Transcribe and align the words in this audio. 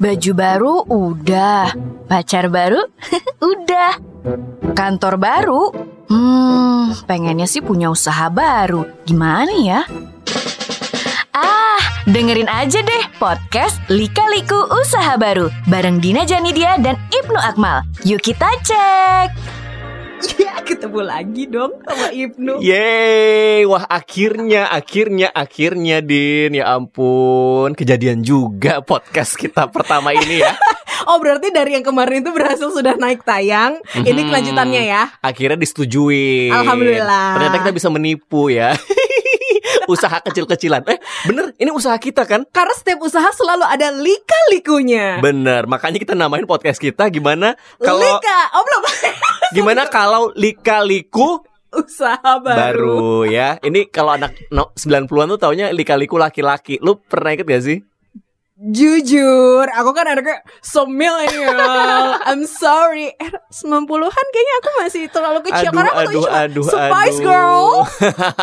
Baju 0.00 0.32
baru 0.32 0.74
udah, 0.88 1.76
pacar 2.08 2.48
baru 2.48 2.80
udah, 3.52 3.92
kantor 4.72 5.20
baru. 5.20 5.62
Hmm, 6.10 6.96
pengennya 7.06 7.46
sih 7.46 7.62
punya 7.62 7.92
usaha 7.92 8.26
baru. 8.32 8.82
Gimana 9.06 9.54
ya? 9.60 9.86
Ah, 11.30 11.78
dengerin 12.10 12.50
aja 12.50 12.82
deh 12.82 13.04
podcast 13.22 13.78
Lika 13.86 14.26
Liku 14.34 14.58
Usaha 14.74 15.14
Baru 15.14 15.46
bareng 15.70 16.02
Dina 16.02 16.26
Janidia 16.26 16.74
dan 16.82 16.98
Ibnu 17.14 17.38
Akmal. 17.38 17.86
Yuk 18.02 18.18
kita 18.18 18.50
cek. 18.66 19.59
Ya 20.40 20.54
ketemu 20.60 21.00
lagi 21.00 21.44
dong 21.46 21.72
sama 21.82 22.08
Ibnu. 22.10 22.60
Yeay, 22.60 23.64
wah 23.64 23.84
akhirnya, 23.84 24.66
akhirnya, 24.66 25.28
akhirnya 25.30 26.00
Din. 26.00 26.54
Ya 26.54 26.72
ampun, 26.72 27.72
kejadian 27.72 28.20
juga 28.20 28.80
podcast 28.80 29.34
kita 29.34 29.68
pertama 29.68 30.12
ini 30.12 30.40
ya. 30.40 30.52
Oh 31.00 31.16
berarti 31.16 31.48
dari 31.48 31.72
yang 31.72 31.82
kemarin 31.82 32.20
itu 32.20 32.28
berhasil 32.28 32.68
sudah 32.68 32.92
naik 32.92 33.24
tayang. 33.24 33.80
Ini 33.96 34.12
Mhm. 34.12 34.28
kelanjutannya 34.28 34.82
ya? 34.84 35.08
Akhirnya 35.18 35.56
disetujui 35.56 36.52
Alhamdulillah. 36.52 37.40
Ternyata 37.40 37.56
kita 37.58 37.72
bisa 37.72 37.88
menipu 37.88 38.52
ya. 38.52 38.76
Usaha 39.88 40.20
kecil-kecilan. 40.20 40.84
Eh 40.86 41.00
bener, 41.24 41.56
ini 41.56 41.72
usaha 41.72 41.96
kita 41.96 42.28
kan? 42.28 42.44
Karena 42.46 42.76
setiap 42.76 43.00
usaha 43.00 43.26
selalu 43.32 43.64
ada 43.64 43.88
lika-likunya. 43.90 45.18
Bener, 45.18 45.64
makanya 45.64 45.96
kita 45.96 46.12
namain 46.12 46.44
podcast 46.44 46.76
kita 46.76 47.08
gimana? 47.08 47.56
Kalau 47.80 47.96
Lika 47.96 48.38
Oh 48.52 48.62
belum 48.62 48.82
Gimana 49.56 49.90
kalau 49.90 50.30
lika-liku? 50.38 51.42
Usaha 51.70 52.42
baru, 52.42 52.42
baru 52.42 53.30
ya. 53.30 53.54
Ini 53.62 53.94
kalau 53.94 54.18
anak 54.18 54.34
no, 54.50 54.74
90-an 54.74 55.38
tuh 55.38 55.38
taunya 55.38 55.70
lika-liku 55.70 56.18
laki-laki. 56.18 56.82
Lu 56.82 56.98
pernah 56.98 57.30
ikut 57.30 57.46
gak 57.46 57.62
sih? 57.62 57.78
Jujur 58.60 59.64
Aku 59.72 59.96
kan 59.96 60.04
anaknya 60.04 60.44
So 60.60 60.84
millennial 60.84 61.56
I'm 62.28 62.44
sorry. 62.44 63.08
Eh 63.16 63.30
90an 63.32 64.26
kayaknya 64.34 64.54
aku 64.60 64.68
masih 64.82 65.02
terlalu 65.08 65.40
kecil. 65.48 65.70
Karena 65.72 65.90
aku 65.94 66.10
tuh 66.12 66.22
cuma 66.28 66.68
Spice 66.68 67.18
Girl. 67.24 67.88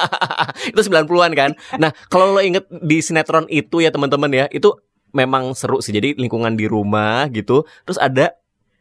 Itu 0.73 0.81
90-an 0.87 1.31
kan. 1.37 1.51
Nah, 1.77 1.93
kalau 2.09 2.33
lo 2.33 2.41
inget 2.41 2.65
di 2.71 2.97
sinetron 3.03 3.45
itu 3.51 3.83
ya 3.83 3.93
teman-teman 3.93 4.31
ya, 4.33 4.45
itu 4.49 4.73
memang 5.13 5.53
seru 5.53 5.85
sih. 5.85 5.93
Jadi 5.93 6.17
lingkungan 6.17 6.57
di 6.57 6.65
rumah 6.65 7.29
gitu, 7.29 7.63
terus 7.85 8.01
ada 8.01 8.33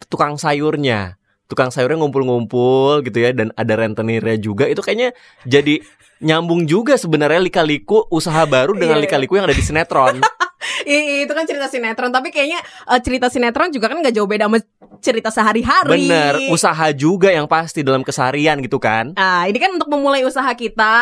tukang 0.09 0.41
sayurnya. 0.41 1.21
Tukang 1.47 1.71
sayurnya 1.71 1.99
ngumpul-ngumpul 1.99 3.03
gitu 3.03 3.19
ya 3.19 3.31
dan 3.31 3.55
ada 3.55 3.75
rentenirnya 3.75 4.35
juga. 4.37 4.67
Itu 4.67 4.83
kayaknya 4.83 5.15
jadi 5.43 5.83
nyambung 6.19 6.65
juga 6.65 6.97
sebenarnya 6.97 7.39
lika-liku 7.39 8.09
usaha 8.09 8.43
baru 8.45 8.73
dengan 8.73 8.99
Iya. 8.99 9.05
lika-liku 9.05 9.37
yang 9.37 9.47
ada 9.47 9.55
di 9.55 9.63
sinetron. 9.63 10.19
I- 10.89 11.25
Itu 11.25 11.33
kan 11.33 11.45
cerita 11.45 11.67
sinetron 11.67 12.11
Tapi 12.11 12.29
kayaknya 12.31 12.61
eh, 12.87 13.01
cerita 13.01 13.27
sinetron 13.29 13.71
juga 13.71 13.89
kan 13.89 14.01
gak 14.01 14.13
jauh 14.13 14.27
beda 14.27 14.47
sama 14.47 14.59
cerita 14.97 15.29
sehari-hari 15.29 16.09
Bener, 16.09 16.35
usaha 16.49 16.89
juga 16.91 17.29
yang 17.29 17.45
pasti 17.45 17.85
dalam 17.85 18.01
keseharian 18.01 18.59
gitu 18.59 18.81
kan. 18.81 19.13
Nah, 19.13 19.45
ini 19.45 19.55
kan 19.57 19.71
untuk 19.71 19.87
memulai 19.87 20.25
usaha 20.25 20.49
kita, 20.51 20.97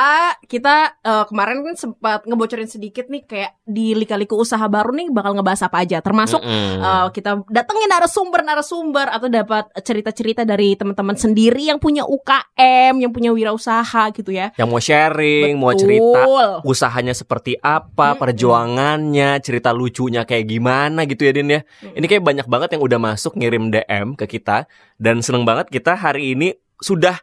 kita 0.44 0.98
eh, 0.98 1.25
kemarin 1.30 1.62
kan 1.62 1.75
sempat 1.78 2.27
ngebocorin 2.27 2.66
sedikit 2.66 3.06
nih 3.06 3.22
kayak 3.22 3.50
di 3.62 3.94
lika-liku 3.94 4.34
usaha 4.34 4.66
baru 4.66 4.91
nih 4.91 5.08
bakal 5.08 5.38
ngebahas 5.38 5.70
apa 5.70 5.86
aja, 5.86 6.02
termasuk 6.02 6.42
Mm-mm. 6.42 6.80
eh, 6.80 7.06
kita 7.12 7.47
datengin 7.47 7.86
narasumber-narasumber 7.88 9.06
atau 9.08 9.28
dapat 9.30 9.64
cerita-cerita 9.78 10.42
dari 10.42 10.75
teman-teman 10.75 11.14
sendiri 11.14 11.70
yang 11.70 11.78
punya 11.78 12.02
UKM, 12.02 12.98
yang 12.98 13.12
punya 13.14 13.30
wirausaha 13.30 14.10
gitu 14.10 14.32
ya. 14.32 14.50
yang 14.56 14.69
mau 14.69 14.82
sharing, 14.82 15.55
mau 15.55 15.70
Betul. 15.70 15.80
cerita 15.86 16.20
usahanya 16.62 17.14
seperti 17.14 17.55
apa, 17.60 18.12
Mm-mm. 18.12 18.20
perjuangannya, 18.20 19.30
cerita 19.45 19.70
lucunya 19.70 20.25
kayak 20.25 20.48
gimana 20.48 21.05
gitu 21.05 21.28
ya 21.28 21.33
Din 21.37 21.53
ya. 21.53 21.61
Ini 21.84 22.06
kayak 22.09 22.25
banyak 22.25 22.47
banget 22.48 22.69
yang 22.75 22.83
udah 22.83 22.97
masuk 22.98 23.37
ngirim 23.37 23.69
DM 23.69 24.17
ke 24.17 24.25
kita 24.27 24.64
dan 24.97 25.20
seneng 25.20 25.45
banget 25.45 25.69
kita 25.69 25.92
hari 25.92 26.33
ini 26.33 26.56
sudah 26.81 27.20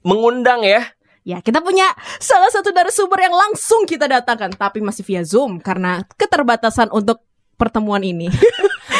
mengundang 0.00 0.64
ya. 0.64 0.88
Ya, 1.22 1.38
kita 1.38 1.62
punya 1.62 1.86
salah 2.18 2.50
satu 2.50 2.74
narasumber 2.74 3.14
yang 3.22 3.30
langsung 3.30 3.86
kita 3.86 4.10
datangkan, 4.10 4.50
tapi 4.58 4.82
masih 4.82 5.06
via 5.06 5.22
Zoom 5.22 5.62
karena 5.62 6.02
keterbatasan 6.18 6.90
untuk 6.90 7.22
pertemuan 7.54 8.02
ini. 8.02 8.26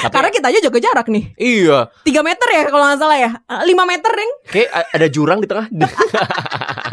Tapi 0.03 0.11
karena 0.11 0.31
kita 0.35 0.47
aja 0.51 0.59
jaga 0.63 0.79
jarak 0.83 1.07
nih. 1.11 1.31
iya, 1.39 1.87
3 2.03 2.27
meter 2.27 2.49
ya 2.51 2.63
kalau 2.67 2.91
nggak 2.91 2.99
salah 2.99 3.19
ya. 3.19 3.31
Eh, 3.47 3.63
5 3.71 3.87
meter, 3.87 4.11
Ding. 4.11 4.33
kayak 4.51 4.71
a- 4.71 4.91
ada 4.99 5.07
jurang 5.07 5.39
di 5.39 5.47
tengah. 5.47 5.67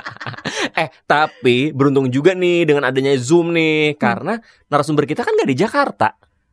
eh, 0.79 0.89
tapi 1.03 1.75
beruntung 1.75 2.07
juga 2.07 2.31
nih 2.31 2.63
dengan 2.63 2.87
adanya 2.87 3.11
Zoom 3.19 3.51
nih 3.51 3.99
karena 3.99 4.39
narasumber 4.71 5.03
kita 5.03 5.27
kan 5.27 5.35
gak 5.35 5.49
di 5.51 5.57
Jakarta. 5.59 6.09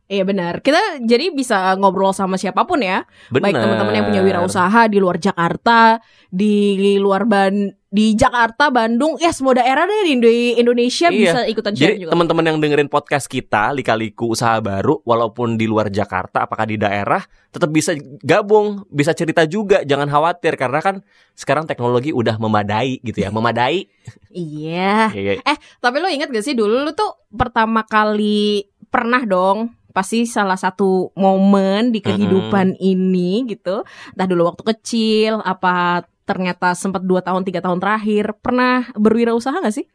Iya 0.07 0.23
benar. 0.23 0.63
Kita 0.63 1.03
jadi 1.03 1.35
bisa 1.35 1.75
ngobrol 1.75 2.15
sama 2.15 2.39
siapa 2.39 2.63
pun 2.63 2.79
ya. 2.79 3.03
Bener. 3.27 3.51
Baik 3.51 3.55
teman-teman 3.59 3.93
yang 3.95 4.07
punya 4.07 4.21
wirausaha 4.23 4.87
di 4.87 4.97
luar 5.03 5.19
Jakarta, 5.19 5.99
di 6.31 6.95
luar 6.95 7.27
Ban 7.27 7.67
di 7.87 8.11
Jakarta, 8.13 8.67
Bandung, 8.67 9.15
ya 9.15 9.31
semua 9.31 9.55
daerah 9.55 9.87
deh 9.87 10.03
di 10.03 10.11
Indo- 10.11 10.27
Indonesia 10.59 11.07
Iya. 11.07 11.15
bisa 11.15 11.39
ikutan 11.47 11.71
share 11.71 11.95
Jadi 11.95 12.01
juga. 12.03 12.11
teman-teman 12.11 12.45
yang 12.45 12.57
dengerin 12.59 12.87
podcast 12.87 13.25
kita 13.25 13.71
Lika-liku 13.71 14.35
usaha 14.35 14.59
baru 14.59 14.99
walaupun 15.01 15.55
di 15.55 15.63
luar 15.65 15.87
Jakarta 15.87 16.43
apakah 16.43 16.67
di 16.67 16.75
daerah 16.75 17.23
tetap 17.47 17.71
bisa 17.71 17.95
gabung, 18.19 18.83
bisa 18.87 19.15
cerita 19.15 19.47
juga, 19.47 19.81
jangan 19.81 20.05
khawatir 20.05 20.59
karena 20.59 20.83
kan 20.83 20.95
sekarang 21.31 21.63
teknologi 21.63 22.11
udah 22.11 22.35
memadai 22.35 22.99
gitu 23.01 23.23
ya, 23.23 23.31
memadai. 23.31 23.87
Iya. 24.29 25.09
Iya, 25.15 25.31
iya. 25.39 25.55
Tapi 25.79 25.97
lo 25.97 26.11
inget 26.11 26.27
gak 26.27 26.43
sih 26.43 26.53
dulu 26.53 26.83
lu 26.83 26.91
tuh 26.91 27.25
pertama 27.31 27.81
kali 27.81 28.67
pernah 28.87 29.23
dong 29.23 29.73
pasti 29.89 30.29
salah 30.29 30.53
satu 30.53 31.09
momen 31.15 31.89
di 31.89 31.99
kehidupan 31.99 32.77
ini 32.77 33.47
gitu. 33.47 33.81
Entah 34.13 34.27
dulu 34.27 34.45
waktu 34.45 34.61
kecil 34.67 35.41
apa 35.41 36.05
ternyata 36.27 36.75
sempat 36.75 37.07
dua 37.07 37.23
tahun 37.23 37.47
tiga 37.47 37.63
tahun 37.63 37.79
terakhir 37.79 38.35
pernah 38.43 38.91
berwirausaha 38.99 39.63
gak 39.63 39.71
sih? 39.71 39.87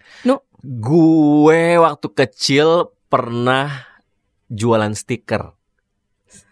Gue 0.65 1.77
waktu 1.77 2.07
kecil 2.09 2.89
pernah 3.13 3.85
jualan 4.49 4.97
stiker. 4.97 5.53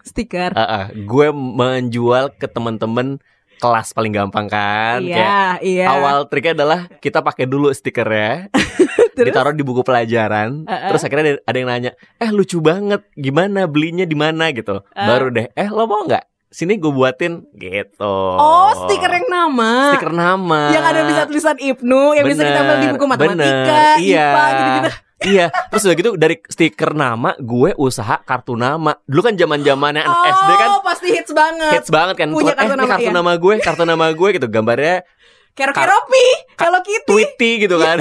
Stiker. 0.04 0.52
Ah, 0.52 0.62
ah. 0.62 0.84
gue 0.92 1.32
menjual 1.32 2.36
ke 2.36 2.44
teman-teman 2.44 3.16
kelas 3.60 3.92
paling 3.92 4.12
gampang 4.12 4.48
kan. 4.48 5.04
Kayak 5.04 5.16
Iya, 5.16 5.40
iya. 5.60 5.86
awal 5.88 6.28
triknya 6.28 6.56
adalah 6.64 6.80
kita 7.00 7.20
pakai 7.20 7.44
dulu 7.44 7.72
stikernya. 7.72 8.48
Ditaruh 9.20 9.52
di 9.52 9.60
buku 9.60 9.84
pelajaran. 9.84 10.64
Uh-uh. 10.64 10.88
Terus 10.92 11.04
akhirnya 11.04 11.24
ada, 11.24 11.32
ada 11.44 11.56
yang 11.60 11.68
nanya, 11.68 11.92
eh 12.16 12.32
lucu 12.32 12.56
banget, 12.64 13.04
gimana 13.12 13.68
belinya 13.68 14.08
di 14.08 14.16
mana 14.16 14.48
gitu. 14.56 14.80
Uh. 14.80 15.06
Baru 15.06 15.28
deh, 15.28 15.52
eh 15.52 15.68
lo 15.68 15.84
mau 15.84 16.08
nggak? 16.08 16.24
Sini 16.50 16.82
gue 16.82 16.90
buatin 16.90 17.46
gitu. 17.54 18.16
Oh, 18.34 18.74
stiker 18.74 19.06
yang 19.06 19.30
nama. 19.30 19.94
stiker 19.94 20.10
nama. 20.10 20.74
Yang 20.74 20.84
ada 20.90 21.00
bisa 21.06 21.22
tulisan 21.30 21.56
Ibnu, 21.62 22.02
yang 22.18 22.26
bisa 22.26 22.42
Bener, 22.42 22.50
ditempel 22.50 22.74
di 22.74 22.86
buku 22.90 23.04
matematika, 23.06 23.46
bener, 23.46 24.02
iya. 24.02 24.26
IPA 24.26 24.46
gitu-gitu. 24.50 24.90
Iya, 25.20 25.52
terus 25.68 25.84
udah 25.84 25.96
gitu 26.00 26.10
dari 26.16 26.40
stiker 26.48 26.96
nama 26.96 27.36
gue 27.36 27.76
usaha 27.76 28.24
kartu 28.24 28.56
nama. 28.56 28.96
Dulu 29.04 29.20
kan 29.20 29.36
zaman-zamannya 29.36 30.00
anak 30.00 30.16
oh, 30.16 30.32
SD 30.32 30.50
kan 30.56 30.68
pasti 30.80 31.08
hits 31.12 31.32
banget. 31.36 31.72
hits 31.76 31.90
banget 31.92 32.16
kan. 32.24 32.32
Punya 32.32 32.56
Tukar, 32.56 32.56
kartu 32.56 32.72
eh, 32.72 32.78
nama, 32.80 32.88
kartu 32.88 33.04
iya. 33.04 33.12
nama 33.12 33.32
gue, 33.36 33.54
kartu 33.60 33.84
nama 33.84 34.06
gue 34.16 34.28
gitu. 34.40 34.46
Gambarnya 34.48 35.04
Kero 35.52 35.76
Keropi, 35.76 36.26
Hello 36.56 36.80
Kitty. 36.80 37.04
Tweety 37.04 37.50
gitu 37.68 37.76
kan. 37.76 38.00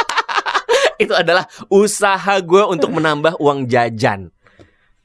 Itu 1.04 1.12
adalah 1.12 1.44
usaha 1.68 2.34
gue 2.40 2.62
untuk 2.64 2.96
menambah 2.96 3.36
uang 3.36 3.68
jajan. 3.68 4.32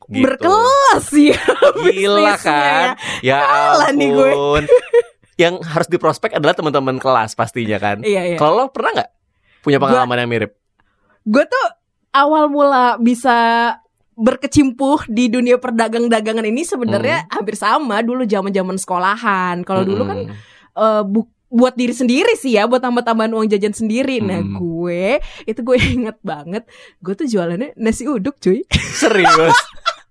Gitu. 0.06 0.22
Berkelas 0.24 1.06
ya. 1.30 1.42
Gila 1.84 2.36
kan? 2.38 2.88
Ya 3.20 3.42
Kalah 3.42 3.92
nih 3.92 4.10
gue. 4.10 4.30
ampun. 4.30 4.64
Yang 5.36 5.56
harus 5.66 5.88
diprospek 5.88 6.32
adalah 6.32 6.54
teman-teman 6.54 6.96
kelas 6.96 7.34
pastinya 7.34 7.76
kan. 7.76 8.00
Iya, 8.00 8.22
iya. 8.26 8.38
Kalau 8.38 8.56
lo 8.58 8.66
pernah 8.70 8.96
nggak 8.96 9.10
punya 9.60 9.78
pengalaman 9.78 10.18
yang 10.18 10.30
mirip? 10.30 10.52
Gue 11.22 11.44
tuh 11.44 11.68
awal 12.12 12.48
mula 12.48 12.96
bisa 12.96 13.36
berkecimpuh 14.16 15.06
di 15.06 15.28
dunia 15.28 15.58
perdagang-dagangan 15.58 16.46
ini 16.46 16.64
sebenarnya 16.64 17.28
hampir 17.28 17.54
sama 17.54 18.00
dulu 18.00 18.24
zaman-zaman 18.24 18.78
sekolahan. 18.78 19.60
Kalau 19.62 19.84
dulu 19.84 20.04
kan 20.04 20.18
eh, 20.72 21.04
bu- 21.04 21.28
buat 21.48 21.72
diri 21.74 21.92
sendiri 21.92 22.36
sih 22.36 22.56
ya, 22.56 22.64
buat 22.64 22.80
tambah-tambahan 22.80 23.32
uang 23.32 23.48
jajan 23.50 23.72
sendiri. 23.72 24.20
Nah, 24.20 24.40
Hmm. 24.40 24.56
gue 24.56 25.20
itu 25.44 25.60
gue 25.60 25.78
inget 26.00 26.18
banget, 26.22 26.64
gue 26.98 27.14
tuh 27.14 27.28
jualannya 27.28 27.76
nasi 27.76 28.08
uduk, 28.08 28.40
cuy. 28.40 28.64
serius. 28.94 29.56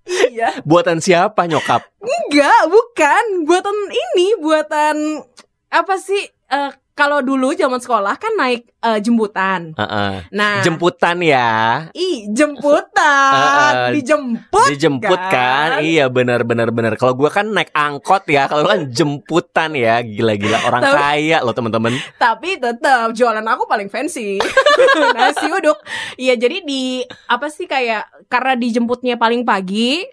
Iya. 0.06 0.58
Buatan 0.68 1.00
siapa 1.00 1.44
nyokap? 1.48 1.84
Enggak, 2.00 2.62
bukan. 2.68 3.24
Buatan 3.48 3.76
ini, 3.90 4.36
buatan 4.40 5.24
apa 5.72 5.94
sih? 5.98 6.22
eh, 6.54 6.70
kalau 6.94 7.18
dulu 7.20 7.50
zaman 7.52 7.82
sekolah 7.82 8.14
kan 8.14 8.32
naik 8.38 8.70
eh, 8.78 8.98
jemputan. 9.02 9.74
Heeh. 9.74 10.30
Nah, 10.30 10.62
Jemputan 10.62 11.18
ya. 11.18 11.50
ih 11.90 12.30
jemputan, 12.30 13.34
Eh, 13.34 13.50
eh, 13.74 13.88
dijemput. 13.98 14.68
Dijemput 14.70 15.18
kan? 15.18 15.82
kan? 15.82 15.82
Iya 15.82 16.06
benar 16.06 16.46
benar 16.46 16.70
benar. 16.70 16.94
Kalau 16.94 17.18
gua 17.18 17.28
kan 17.28 17.50
naik 17.50 17.74
angkot 17.74 18.30
ya, 18.30 18.46
kalau 18.46 18.62
kan 18.64 18.86
jemputan 18.88 19.74
ya. 19.74 19.98
Gila-gila 20.00 20.58
orang 20.64 20.82
Tapi- 20.86 20.94
kaya 20.96 21.38
loh 21.42 21.50
teman-teman. 21.50 21.98
Tapi 22.14 22.62
tetap 22.62 23.10
jualan 23.10 23.42
aku 23.44 23.66
paling 23.66 23.90
fancy. 23.90 24.38
Nasi 25.18 25.50
uduk. 25.50 25.76
Iya, 26.14 26.38
jadi 26.38 26.62
di 26.62 27.02
apa 27.26 27.50
sih 27.50 27.66
kayak 27.66 28.30
karena 28.30 28.54
dijemputnya 28.54 29.18
paling 29.18 29.42
pagi 29.42 30.06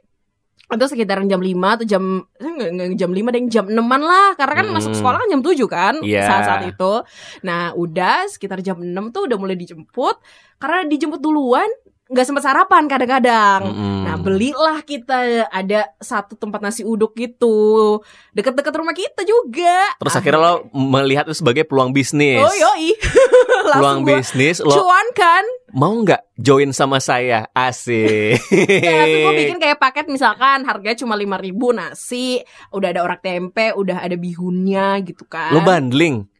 itu 0.71 0.85
sekitaran 0.87 1.27
jam 1.27 1.37
5 1.37 1.51
atau 1.75 1.85
jam 1.85 2.03
eh, 2.37 2.95
jam 2.95 3.11
5 3.11 3.27
dan 3.29 3.43
jam 3.47 3.65
6 3.67 3.75
lah 3.81 4.33
karena 4.35 4.53
kan 4.55 4.65
Hmm. 4.65 4.75
masuk 4.75 4.91
sekolah 4.93 5.17
kan 5.19 5.29
jam 5.29 5.41
7 5.43 5.67
kan 5.67 5.93
saat-saat 6.23 6.61
itu. 6.71 6.93
Nah, 7.41 7.75
udah 7.75 8.27
sekitar 8.27 8.59
jam 8.59 8.79
6 8.79 9.11
tuh 9.11 9.27
udah 9.27 9.37
mulai 9.37 9.55
dijemput 9.55 10.15
karena 10.57 10.87
dijemput 10.87 11.19
duluan 11.19 11.67
nggak 12.11 12.25
sempat 12.27 12.43
sarapan 12.43 12.83
kadang-kadang. 12.91 13.71
Mm-mm. 13.71 14.03
Nah 14.03 14.15
belilah 14.19 14.83
kita 14.83 15.47
ada 15.47 15.95
satu 16.03 16.35
tempat 16.35 16.59
nasi 16.59 16.83
uduk 16.83 17.15
gitu 17.15 18.03
deket-deket 18.35 18.73
rumah 18.75 18.91
kita 18.91 19.23
juga. 19.23 19.95
Terus 19.95 20.15
akhirnya 20.19 20.39
lo 20.43 20.53
melihat 20.75 21.23
itu 21.31 21.39
sebagai 21.39 21.63
peluang 21.63 21.95
bisnis. 21.95 22.43
Oh 22.43 22.51
yoi 22.51 22.91
peluang 23.71 24.03
bisnis 24.03 24.59
lo 24.59 24.75
cuan 24.75 25.07
kan 25.15 25.45
mau 25.71 25.95
nggak 25.95 26.35
join 26.35 26.75
sama 26.75 26.99
saya? 26.99 27.47
Asik. 27.55 28.35
Ya 28.81 29.07
langsung 29.07 29.23
gue 29.29 29.33
bikin 29.47 29.59
kayak 29.61 29.79
paket 29.79 30.05
misalkan 30.11 30.67
harganya 30.67 30.97
cuma 30.97 31.13
lima 31.15 31.37
ribu 31.37 31.71
nasi 31.71 32.41
Udah 32.73 32.91
ada 32.91 33.05
orak 33.05 33.21
tempe, 33.23 33.71
udah 33.71 34.01
ada 34.03 34.17
bihunnya 34.17 34.99
gitu 35.05 35.23
kan 35.29 35.53
Lo 35.53 35.63
bundling. 35.63 36.30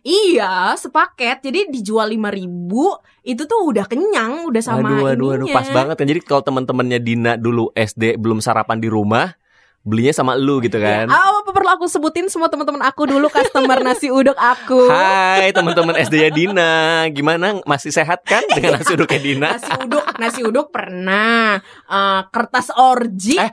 Iya 0.00 0.74
sepaket 0.74 1.38
jadi 1.40 1.68
dijual 1.68 2.10
lima 2.10 2.28
ribu 2.28 2.90
Itu 3.20 3.44
tuh 3.44 3.68
udah 3.68 3.84
kenyang 3.84 4.44
udah 4.44 4.60
sama 4.60 4.84
aduh, 4.84 5.06
aduh, 5.06 5.28
aduh, 5.32 5.46
ininya 5.46 5.54
pas 5.54 5.68
banget 5.68 5.94
kan. 5.96 6.06
Jadi 6.06 6.20
kalau 6.20 6.42
teman-temannya 6.42 6.98
Dina 6.98 7.32
dulu 7.34 7.70
SD 7.70 8.16
belum 8.16 8.38
sarapan 8.38 8.76
di 8.76 8.86
rumah, 8.86 9.32
belinya 9.80 10.12
sama 10.12 10.32
lu 10.34 10.60
gitu 10.60 10.76
kan. 10.76 11.08
Ah, 11.08 11.40
apa 11.40 11.48
perlu 11.48 11.70
aku 11.70 11.84
sebutin 11.86 12.28
semua 12.28 12.48
teman-teman 12.48 12.80
aku 12.80 13.04
dulu 13.04 13.28
customer 13.28 13.80
nasi 13.80 14.08
uduk 14.08 14.34
aku 14.34 14.88
Hai 14.88 15.52
teman-teman 15.52 15.96
SD 15.98 16.14
ya 16.18 16.28
Dina, 16.28 16.72
gimana 17.08 17.64
masih 17.64 17.88
sehat 17.88 18.24
kan 18.24 18.44
dengan 18.52 18.76
nasi 18.76 18.92
uduknya 18.92 19.20
Dina? 19.20 19.48
Nasi 19.56 19.72
uduk, 19.78 20.04
nasi 20.18 20.40
uduk 20.42 20.66
pernah 20.68 21.60
Eh, 21.84 22.20
Kertas 22.28 22.68
orji 22.72 23.36
Eh, 23.36 23.52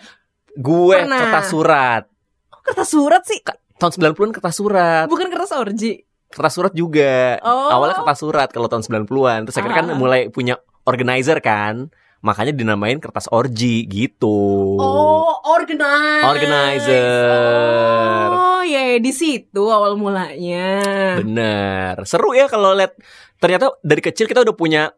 Gue 0.51 0.99
Pernah. 0.99 1.19
kertas 1.21 1.47
surat. 1.47 2.03
Kok 2.49 2.61
kertas 2.65 2.89
surat 2.89 3.23
sih? 3.23 3.39
Tahun 3.79 3.91
90-an 3.93 4.31
kertas 4.35 4.55
surat. 4.55 5.07
Bukan 5.07 5.31
kertas 5.31 5.55
orji 5.55 6.03
Kertas 6.31 6.53
surat 6.53 6.71
juga. 6.71 7.37
Oh. 7.41 7.69
Awalnya 7.69 7.97
kertas 7.97 8.17
surat 8.19 8.47
kalau 8.47 8.65
tahun 8.65 8.81
90-an. 8.81 9.39
Terus 9.45 9.55
akhirnya 9.55 9.77
kan 9.77 9.87
Ah. 9.87 9.95
mulai 9.95 10.27
punya 10.27 10.57
organizer 10.83 11.39
kan. 11.39 11.87
Makanya 12.21 12.51
dinamain 12.51 12.97
kertas 12.97 13.25
orji 13.27 13.83
gitu. 13.83 14.75
Oh, 14.77 15.35
organize. 15.51 16.23
Organizer. 16.23 18.27
Oh, 18.29 18.61
ya 18.61 18.95
di 18.95 19.09
situ 19.09 19.65
awal 19.65 19.95
mulanya. 19.95 20.79
Bener. 21.17 21.93
Seru 22.05 22.31
ya 22.31 22.45
kalau 22.45 22.71
lihat 22.71 22.93
ternyata 23.37 23.73
dari 23.81 23.99
kecil 23.99 24.25
kita 24.25 24.41
udah 24.41 24.53
punya 24.53 24.89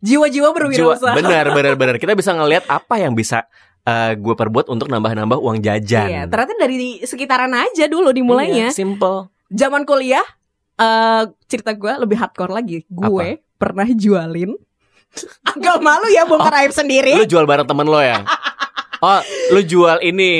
Jiwa-jiwa 0.00 0.52
jiwa. 0.52 0.52
berwirausaha. 0.52 1.14
Bener, 1.14 1.44
bener, 1.50 1.72
bener. 1.76 1.96
Kita 1.96 2.12
bisa 2.12 2.32
ngelihat 2.32 2.64
apa 2.66 2.96
yang 2.96 3.12
bisa 3.12 3.44
eh, 3.82 4.12
gue 4.14 4.32
perbuat 4.32 4.66
untuk 4.66 4.88
nambah-nambah 4.88 5.36
uang 5.36 5.60
jajan. 5.60 6.08
Iya, 6.08 6.22
ternyata 6.24 6.52
dari 6.56 7.00
sekitaran 7.00 7.52
aja 7.52 7.84
dulu 7.84 8.10
dimulainya. 8.10 8.68
Iya, 8.68 8.74
simple. 8.74 9.28
Zaman 9.48 9.84
kuliah, 9.84 10.24
eh 10.74 11.22
cerita 11.46 11.72
gue 11.72 11.92
lebih 11.96 12.16
hardcore 12.16 12.52
lagi. 12.52 12.82
Gue 12.86 13.42
pernah 13.54 13.86
jualin. 13.86 14.54
Agak 15.50 15.78
malu 15.78 16.10
ya 16.10 16.26
bongkar 16.26 16.64
aib 16.64 16.74
sendiri. 16.74 17.14
Lu 17.14 17.24
jual 17.24 17.46
bareng 17.46 17.64
temen 17.64 17.86
lo 17.86 18.02
ya? 18.02 18.26
Oh, 19.04 19.20
lu 19.52 19.60
jual 19.60 20.00
ini, 20.00 20.32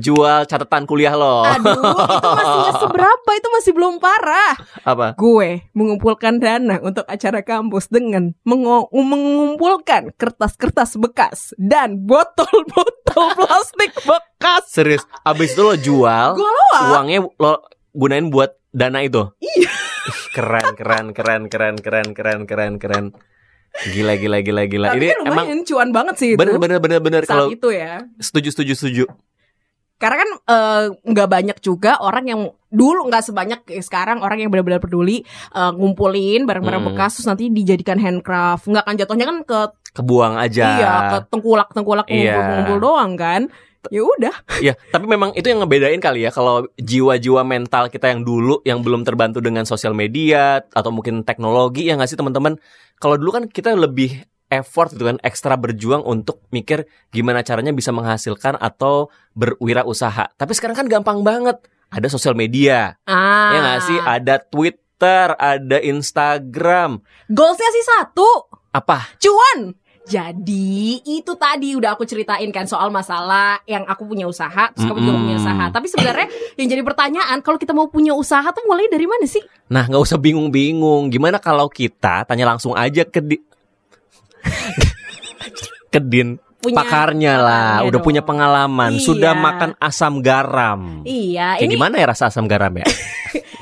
jual 0.00 0.48
catatan 0.48 0.88
kuliah 0.88 1.12
lo. 1.12 1.44
Aduh, 1.44 1.76
itu 1.76 2.28
masih 2.32 2.72
seberapa, 2.88 3.30
itu 3.36 3.48
masih 3.52 3.72
belum 3.76 4.00
parah. 4.00 4.56
Apa? 4.80 5.12
Gue 5.12 5.68
mengumpulkan 5.76 6.40
dana 6.40 6.80
untuk 6.80 7.04
acara 7.04 7.44
kampus 7.44 7.92
dengan 7.92 8.32
mengumpulkan 8.48 10.16
kertas-kertas 10.16 10.96
bekas 10.96 11.52
dan 11.60 12.00
botol-botol 12.00 13.28
plastik 13.38 13.92
bekas. 14.00 14.64
Serius? 14.72 15.04
Abis 15.20 15.52
itu 15.52 15.60
lo 15.60 15.76
jual, 15.76 16.32
Gue 16.32 16.48
loa. 16.48 16.80
uangnya 16.96 17.28
lo 17.36 17.60
gunain 17.92 18.32
buat 18.32 18.56
dana 18.78 19.02
itu? 19.02 19.22
Iya. 19.38 19.70
Keren, 20.30 20.72
keren, 20.72 21.06
keren, 21.10 21.42
keren, 21.44 21.74
keren, 21.76 22.08
keren, 22.14 22.40
keren, 22.46 22.72
keren. 22.78 23.06
Gila, 23.84 24.16
gila, 24.16 24.38
gila, 24.40 24.62
gila. 24.64 24.86
Tapi 24.88 24.98
Ini 25.00 25.08
kan 25.12 25.20
emang 25.28 25.46
cuan 25.62 25.88
banget 25.92 26.14
sih 26.16 26.28
itu. 26.32 26.38
bener, 26.40 26.56
bener, 26.56 26.78
bener, 26.78 27.00
bener. 27.00 27.22
Kalau 27.22 27.50
itu 27.50 27.68
ya. 27.68 28.06
setuju, 28.16 28.48
setuju, 28.50 28.72
setuju. 28.74 29.04
Karena 29.98 30.16
kan 30.16 30.30
eh, 30.30 30.84
nggak 31.04 31.28
banyak 31.28 31.58
juga 31.58 31.98
orang 31.98 32.24
yang 32.24 32.40
dulu 32.68 33.06
nggak 33.06 33.24
sebanyak 33.24 33.60
kayak 33.66 33.82
sekarang 33.82 34.22
orang 34.22 34.38
yang 34.38 34.48
benar-benar 34.48 34.78
peduli 34.78 35.26
eh, 35.52 35.72
ngumpulin 35.74 36.46
barang-barang 36.46 36.80
Hmm. 36.80 36.90
bekas 36.94 37.18
terus 37.18 37.26
nanti 37.26 37.50
dijadikan 37.50 37.98
handcraft. 37.98 38.64
Nggak 38.64 38.84
kan 38.84 38.94
jatuhnya 38.96 39.26
kan 39.26 39.38
ke 39.42 39.60
Kebuang 39.92 40.38
aja. 40.38 40.66
iya 40.72 40.92
ke 41.10 41.16
tengkulak-tengkulak 41.28 42.06
Iya. 42.06 42.30
ngumpul-ngumpul 42.30 42.78
doang 42.78 43.12
kan. 43.14 43.42
Ya 43.88 44.02
udah. 44.02 44.34
Iya, 44.64 44.74
tapi 44.90 45.06
memang 45.06 45.30
itu 45.38 45.46
yang 45.46 45.62
ngebedain 45.62 46.02
kali 46.02 46.26
ya 46.26 46.30
kalau 46.30 46.66
jiwa-jiwa 46.74 47.46
mental 47.46 47.86
kita 47.86 48.10
yang 48.10 48.26
dulu 48.26 48.58
yang 48.66 48.82
belum 48.82 49.06
terbantu 49.06 49.38
dengan 49.38 49.62
sosial 49.62 49.94
media 49.94 50.66
atau 50.74 50.90
mungkin 50.90 51.22
teknologi 51.22 51.86
ya 51.86 51.94
nggak 51.94 52.10
sih 52.10 52.18
teman-teman? 52.18 52.58
Kalau 52.98 53.14
dulu 53.14 53.30
kan 53.32 53.44
kita 53.46 53.78
lebih 53.78 54.18
effort 54.48 54.90
gitu 54.90 55.06
kan, 55.06 55.20
ekstra 55.22 55.54
berjuang 55.54 56.02
untuk 56.02 56.42
mikir 56.48 56.88
gimana 57.08 57.44
caranya 57.44 57.70
bisa 57.70 57.92
menghasilkan 57.92 58.56
atau 58.56 59.12
berwirausaha. 59.32 60.34
Tapi 60.34 60.52
sekarang 60.52 60.74
kan 60.74 60.86
gampang 60.88 61.22
banget. 61.22 61.60
Ada 61.88 62.08
sosial 62.08 62.36
media, 62.36 63.00
Ah. 63.04 63.48
ya 63.48 63.58
nggak 63.62 63.80
sih? 63.82 63.98
Ada 63.98 64.34
Twitter, 64.44 65.32
ada 65.32 65.78
Instagram. 65.80 67.00
Goalsnya 67.28 67.70
sih 67.70 67.84
satu, 67.86 68.28
Apa? 68.70 69.08
cuan. 69.16 69.72
Jadi 70.08 70.98
itu 71.04 71.32
tadi 71.36 71.76
udah 71.76 71.92
aku 71.92 72.02
ceritain 72.02 72.48
kan 72.48 72.64
soal 72.64 72.88
masalah 72.88 73.60
yang 73.62 73.84
aku 73.84 74.04
punya 74.04 74.24
usaha, 74.24 74.66
terus 74.72 74.82
kamu 74.82 74.98
juga 74.98 75.18
punya 75.18 75.34
usaha. 75.36 75.64
Tapi 75.68 75.84
sebenarnya 75.86 76.26
yang 76.56 76.66
jadi 76.66 76.80
pertanyaan 76.80 77.36
kalau 77.38 77.54
kita 77.54 77.70
mau 77.70 77.86
punya 77.86 78.10
usaha 78.12 78.44
tuh 78.48 78.64
mulai 78.64 78.88
dari 78.88 79.04
mana 79.04 79.22
sih? 79.22 79.40
Nah, 79.68 79.84
nggak 79.84 80.00
usah 80.00 80.16
bingung-bingung. 80.16 81.08
Gimana 81.08 81.36
kalau 81.36 81.68
kita 81.68 82.24
tanya 82.24 82.48
langsung 82.48 82.72
aja 82.72 83.04
ke 83.04 83.20
di 83.20 83.36
ke 85.88 86.00
Din 86.00 86.36
Punya 86.58 86.74
pakarnya 86.74 87.32
lah, 87.38 87.62
pakarnya 87.78 87.86
udah 87.86 87.92
dong. 87.94 88.06
punya 88.10 88.22
pengalaman, 88.24 88.90
Iya. 88.96 89.04
sudah 89.04 89.32
makan 89.32 89.70
asam 89.78 90.18
garam. 90.18 91.06
Iya, 91.06 91.54
Kayak 91.54 91.62
ini 91.62 91.70
gimana 91.70 91.94
ya 91.94 92.06
rasa 92.10 92.26
asam 92.26 92.50
garam 92.50 92.74
ya? 92.74 92.82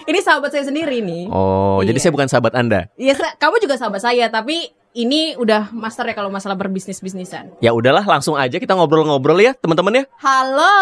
ini 0.06 0.18
sahabat 0.20 0.50
saya 0.50 0.64
sendiri 0.64 1.02
nih. 1.02 1.26
Oh, 1.28 1.82
jadi 1.82 1.98
Iya. 1.98 2.02
saya 2.02 2.12
bukan 2.14 2.28
sahabat 2.30 2.54
Anda. 2.54 2.80
Iya, 2.94 3.14
sa- 3.14 3.34
kamu 3.36 3.58
juga 3.58 3.74
sahabat 3.74 4.00
saya, 4.00 4.26
tapi 4.26 4.70
ini 4.92 5.34
udah 5.36 5.70
master 5.70 6.06
ya 6.06 6.14
kalau 6.14 6.30
masalah 6.30 6.54
berbisnis 6.54 6.98
bisnisan. 6.98 7.52
Ya 7.58 7.74
udahlah, 7.74 8.06
langsung 8.06 8.38
aja 8.38 8.56
kita 8.56 8.72
ngobrol-ngobrol 8.72 9.36
ya, 9.36 9.52
teman-teman 9.52 10.00
ya. 10.00 10.04
Halo. 10.22 10.74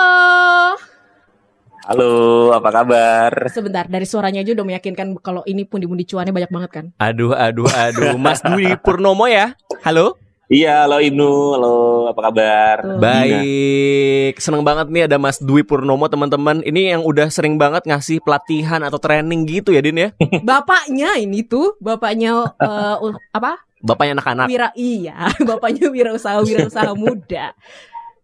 Halo, 1.85 2.12
apa 2.57 2.69
kabar? 2.73 3.33
Sebentar, 3.52 3.85
dari 3.85 4.09
suaranya 4.09 4.40
aja 4.40 4.57
udah 4.57 4.64
meyakinkan 4.64 5.21
kalau 5.21 5.45
ini 5.45 5.69
pundi-pundi 5.69 6.09
cuannya 6.09 6.33
banyak 6.33 6.49
banget 6.49 6.71
kan? 6.73 6.85
Aduh, 6.97 7.37
aduh, 7.37 7.69
aduh, 7.69 8.16
Mas 8.16 8.40
Dwi 8.40 8.73
Purnomo 8.81 9.28
ya. 9.28 9.52
Halo. 9.85 10.16
Iya, 10.45 10.85
halo 10.85 11.01
Inu, 11.01 11.57
halo, 11.57 11.77
apa 12.13 12.21
kabar? 12.21 12.77
Halo. 12.85 13.01
Baik, 13.01 14.37
seneng 14.37 14.61
banget 14.61 14.93
nih 14.93 15.09
ada 15.09 15.17
Mas 15.17 15.41
Dwi 15.41 15.65
Purnomo 15.65 16.05
teman-teman. 16.05 16.61
Ini 16.61 16.93
yang 16.97 17.03
udah 17.03 17.33
sering 17.33 17.57
banget 17.57 17.89
ngasih 17.89 18.21
pelatihan 18.21 18.85
atau 18.85 19.01
training 19.01 19.49
gitu 19.49 19.73
ya, 19.73 19.81
Din 19.81 19.97
ya. 19.97 20.09
Bapaknya 20.45 21.17
ini 21.17 21.49
tuh, 21.49 21.81
bapaknya 21.81 22.45
eh, 22.61 22.97
u- 23.01 23.17
apa? 23.33 23.57
Bapaknya 23.81 24.21
anak-anak. 24.21 24.47
Wira 24.53 24.69
iya, 24.77 25.33
bapaknya 25.49 25.89
wirausaha 25.89 26.37
wirausaha 26.45 26.93
muda. 26.93 27.57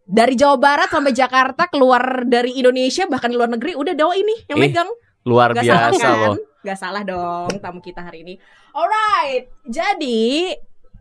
Dari 0.04 0.36
Jawa 0.36 0.60
Barat 0.60 0.92
sampai 0.92 1.16
Jakarta, 1.16 1.72
keluar 1.72 2.28
dari 2.28 2.52
Indonesia 2.52 3.08
bahkan 3.08 3.32
luar 3.32 3.48
negeri 3.48 3.72
udah 3.72 3.96
Dawa 3.96 4.12
ini 4.12 4.44
yang 4.44 4.60
Ih, 4.60 4.68
megang. 4.68 4.90
Luar 5.24 5.56
Gak 5.56 5.64
salah 5.64 5.88
biasa 5.88 6.04
kan? 6.04 6.20
loh. 6.20 6.36
Gak 6.60 6.76
salah 6.76 7.00
dong 7.00 7.48
tamu 7.64 7.80
kita 7.80 8.04
hari 8.04 8.28
ini. 8.28 8.36
Alright, 8.76 9.48
jadi 9.64 10.52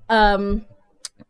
em, 0.08 0.64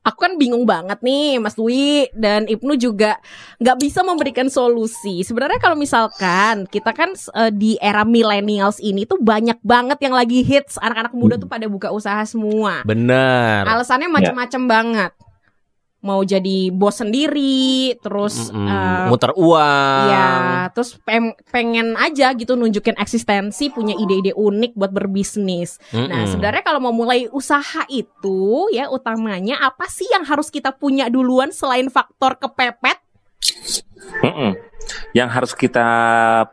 aku 0.10 0.26
kan 0.26 0.34
bingung 0.42 0.66
banget 0.66 0.98
nih 1.06 1.38
Mas 1.38 1.54
Dwi 1.54 2.10
dan 2.18 2.50
Ibnu 2.50 2.74
juga 2.82 3.22
nggak 3.62 3.78
bisa 3.78 4.02
memberikan 4.02 4.50
solusi. 4.50 5.22
Sebenarnya 5.22 5.62
kalau 5.62 5.78
misalkan 5.78 6.66
kita 6.66 6.92
kan 6.98 7.14
eh, 7.14 7.54
di 7.54 7.78
era 7.78 8.02
millennials 8.02 8.82
ini 8.82 9.06
tuh 9.06 9.22
banyak 9.22 9.62
banget 9.62 10.02
yang 10.02 10.18
lagi 10.18 10.42
hits 10.42 10.82
anak-anak 10.82 11.14
muda 11.14 11.36
tuh 11.38 11.46
pada 11.46 11.70
buka 11.70 11.94
usaha 11.94 12.26
semua. 12.26 12.82
Bener. 12.82 13.70
Alasannya 13.70 14.10
macam-macam 14.10 14.62
banget. 14.66 15.12
Mau 16.00 16.24
jadi 16.24 16.72
bos 16.72 17.04
sendiri, 17.04 17.92
terus 18.00 18.48
Mm-mm. 18.56 18.72
eh, 18.72 19.06
muter 19.12 19.36
uang. 19.36 20.06
Ya, 20.08 20.72
terus 20.72 20.96
pem- 21.04 21.36
pengen 21.52 22.00
aja 22.00 22.32
gitu 22.32 22.56
nunjukin 22.56 22.96
eksistensi, 22.96 23.68
punya 23.68 23.92
ide-ide 24.00 24.32
unik 24.32 24.80
buat 24.80 24.96
berbisnis. 24.96 25.76
Nah, 25.92 26.24
Mm-mm. 26.24 26.32
sebenarnya 26.32 26.64
kalau 26.64 26.80
mau 26.80 26.96
mulai 26.96 27.28
usaha 27.36 27.84
itu, 27.92 28.72
ya 28.72 28.88
utamanya 28.88 29.60
apa 29.60 29.92
sih 29.92 30.08
yang 30.08 30.24
harus 30.24 30.48
kita 30.48 30.72
punya 30.72 31.12
duluan 31.12 31.52
selain 31.52 31.92
faktor 31.92 32.40
kepepet? 32.40 32.96
Mm-mm. 34.24 34.56
Yang 35.12 35.30
harus 35.36 35.52
kita 35.52 35.88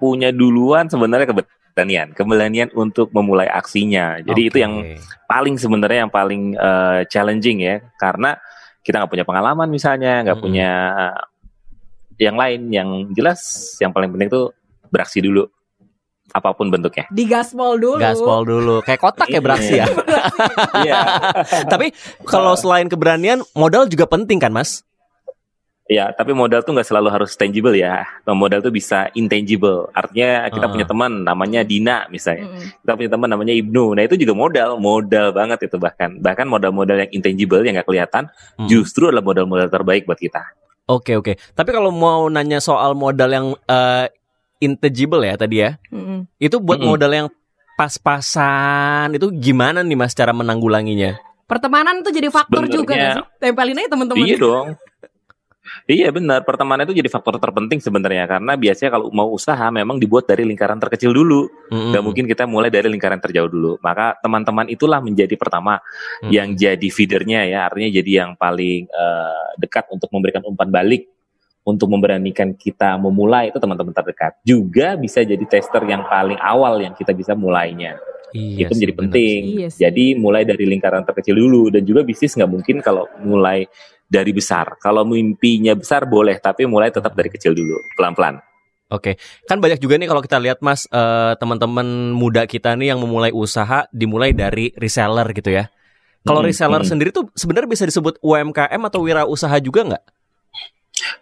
punya 0.03 0.35
duluan 0.35 0.91
sebenarnya 0.91 1.31
keberanian, 1.31 2.11
keberanian 2.19 2.69
untuk 2.75 3.15
memulai 3.15 3.47
aksinya. 3.47 4.19
Jadi 4.27 4.41
itu 4.43 4.59
Oke. 4.59 4.65
yang 4.67 4.75
paling 5.31 5.55
sebenarnya 5.55 6.03
yang 6.05 6.13
paling 6.13 6.59
eh, 6.59 7.07
challenging 7.07 7.63
ya, 7.63 7.79
karena 8.03 8.35
kita 8.87 9.03
nggak 9.03 9.13
punya 9.19 9.27
pengalaman 9.27 9.67
misalnya, 9.67 10.23
nggak 10.23 10.39
Mm-mm. 10.39 10.47
punya 10.47 10.71
yang 12.23 12.39
lain. 12.39 12.61
Yang 12.71 12.89
jelas, 13.19 13.41
yang 13.83 13.91
paling 13.91 14.15
penting 14.15 14.31
itu 14.31 14.55
beraksi 14.87 15.19
dulu, 15.19 15.51
apa 16.31 16.55
pun 16.55 16.71
bentuknya. 16.71 17.11
Di 17.11 17.27
gaspol 17.27 17.83
dulu. 17.83 17.99
gaspol 17.99 18.47
dulu. 18.47 18.77
Kayak 18.87 19.01
kotak 19.03 19.27
ya 19.27 19.41
beraksi 19.43 19.75
ya. 19.83 19.87
Iya. 20.87 21.01
Tapi 21.73 21.91
kalau 22.23 22.55
selain 22.55 22.87
keberanian, 22.87 23.43
modal 23.59 23.91
juga 23.91 24.07
penting 24.07 24.39
kan, 24.39 24.55
Mas? 24.55 24.87
Ya, 25.87 26.11
tapi 26.11 26.35
modal 26.35 26.61
tuh 26.61 26.75
nggak 26.75 26.83
selalu 26.85 27.09
harus 27.09 27.35
tangible 27.35 27.71
ya. 27.71 28.03
Modal 28.27 28.59
tuh 28.59 28.75
bisa 28.75 29.07
intangible. 29.13 29.87
Artinya 29.91 30.51
kita 30.51 30.67
Ah. 30.67 30.73
punya 30.73 30.83
teman 30.83 31.23
namanya 31.23 31.63
Dina 31.63 32.07
misalnya. 32.07 32.51
Mm-mm. 32.51 32.83
Kita 32.83 32.93
punya 32.93 33.07
teman 33.09 33.29
namanya 33.31 33.55
Ibnu. 33.55 33.95
Nah 33.95 34.03
itu 34.03 34.19
juga 34.19 34.35
modal, 34.35 34.77
modal 34.77 35.31
banget 35.31 35.65
itu 35.65 35.79
bahkan. 35.79 36.19
Bahkan 36.19 36.43
modal-modal 36.45 37.01
yang 37.01 37.11
intangible 37.13 37.63
yang 37.63 37.79
nggak 37.79 37.87
kelihatan 37.87 38.27
Hmm. 38.57 38.67
justru 38.67 39.07
adalah 39.07 39.23
modal-modal 39.23 39.71
terbaik 39.71 40.05
buat 40.05 40.19
kita. 40.19 40.43
Oke 40.87 41.15
oke. 41.15 41.39
Tapi 41.55 41.71
kalau 41.71 41.91
mau 41.91 42.27
nanya 42.27 42.59
soal 42.59 42.95
modal 42.95 43.31
yang 43.31 43.47
eh, 43.65 44.11
intangible 44.59 45.23
ya 45.23 45.39
tadi 45.39 45.63
ya, 45.63 45.79
Mm-mm. 45.89 46.27
itu 46.37 46.59
buat 46.59 46.83
Mm-mm. 46.83 46.91
modal 46.91 47.13
yang 47.15 47.29
pas-pasan 47.77 49.15
itu 49.15 49.31
gimana 49.33 49.81
nih 49.81 49.95
Mas 49.95 50.13
cara 50.13 50.31
menanggulanginya? 50.31 51.15
Pertemanan 51.47 52.03
tuh 52.03 52.11
jadi 52.11 52.27
faktor 52.27 52.67
juga 52.67 52.91
Sebenarnya- 52.91 53.23
gak 53.23 53.39
sih? 53.39 53.39
Tempelin 53.39 53.79
aja 53.79 53.89
teman-teman. 53.89 54.27
Iya 54.27 54.37
dong. 54.37 54.67
Iya 55.85 56.09
benar, 56.09 56.49
pertemanan 56.49 56.89
itu 56.89 56.97
jadi 56.97 57.13
faktor 57.13 57.37
terpenting 57.37 57.85
sebenarnya 57.85 58.25
karena 58.25 58.57
biasanya 58.57 58.97
kalau 58.97 59.13
mau 59.13 59.29
usaha 59.29 59.69
memang 59.69 60.01
dibuat 60.01 60.25
dari 60.25 60.49
lingkaran 60.49 60.81
terkecil 60.81 61.13
dulu. 61.13 61.45
Mm-mm. 61.69 61.93
Gak 61.93 62.03
mungkin 62.03 62.25
kita 62.25 62.49
mulai 62.49 62.73
dari 62.73 62.89
lingkaran 62.89 63.21
terjauh 63.21 63.53
dulu. 63.53 63.77
Maka 63.85 64.17
teman-teman 64.25 64.67
itulah 64.73 65.05
menjadi 65.05 65.37
pertama 65.37 65.79
Hmm. 66.23 66.33
yang 66.33 66.57
jadi 66.57 66.89
feedernya 66.89 67.45
ya, 67.45 67.69
artinya 67.69 67.91
jadi 67.93 68.11
yang 68.25 68.31
paling 68.41 68.89
eh, 68.89 69.47
dekat 69.61 69.85
untuk 69.93 70.09
memberikan 70.09 70.41
umpan 70.49 70.73
balik 70.73 71.13
untuk 71.67 71.91
memberanikan 71.91 72.55
kita 72.55 72.95
memulai 72.95 73.51
itu 73.51 73.59
teman-teman 73.59 73.91
terdekat. 73.91 74.39
Juga 74.47 74.95
bisa 74.95 75.27
jadi 75.27 75.43
tester 75.45 75.83
yang 75.85 76.07
paling 76.07 76.39
awal 76.39 76.79
yang 76.79 76.95
kita 76.95 77.11
bisa 77.11 77.35
mulainya. 77.35 77.99
Iya 78.31 78.69
itu 78.69 78.71
sih, 78.71 78.75
menjadi 78.79 78.93
benar 78.95 79.03
penting. 79.11 79.41
sih. 79.43 79.55
Iya 79.59 79.69
sih. 79.75 79.81
Jadi 79.83 80.05
mulai 80.15 80.43
dari 80.47 80.65
lingkaran 80.67 81.03
terkecil 81.03 81.35
dulu 81.35 81.75
dan 81.75 81.83
juga 81.83 82.07
bisnis 82.07 82.39
nggak 82.39 82.51
mungkin 82.51 82.77
kalau 82.87 83.11
mulai 83.19 83.67
dari 84.07 84.31
besar. 84.31 84.79
Kalau 84.79 85.03
mimpinya 85.03 85.75
besar 85.75 86.07
boleh, 86.07 86.39
tapi 86.39 86.65
mulai 86.65 86.95
tetap 86.95 87.13
dari 87.13 87.31
kecil 87.31 87.53
dulu, 87.55 87.77
pelan-pelan. 87.99 88.39
Oke, 88.87 89.19
kan 89.51 89.59
banyak 89.59 89.83
juga 89.83 89.99
nih 89.99 90.07
kalau 90.07 90.23
kita 90.23 90.39
lihat 90.39 90.63
Mas 90.63 90.87
eh, 90.87 91.35
teman-teman 91.43 92.15
muda 92.15 92.47
kita 92.47 92.79
nih 92.79 92.95
yang 92.95 93.03
memulai 93.03 93.35
usaha 93.35 93.83
dimulai 93.91 94.31
dari 94.31 94.71
reseller 94.79 95.27
gitu 95.35 95.51
ya. 95.51 95.67
Kalau 96.23 96.39
Mm-mm, 96.43 96.51
reseller 96.55 96.83
mm-mm. 96.83 96.91
sendiri 96.91 97.11
tuh 97.11 97.27
sebenarnya 97.35 97.67
bisa 97.67 97.83
disebut 97.83 98.23
UMKM 98.23 98.83
atau 98.87 99.03
wirausaha 99.03 99.59
juga 99.59 99.83
nggak? 99.91 100.05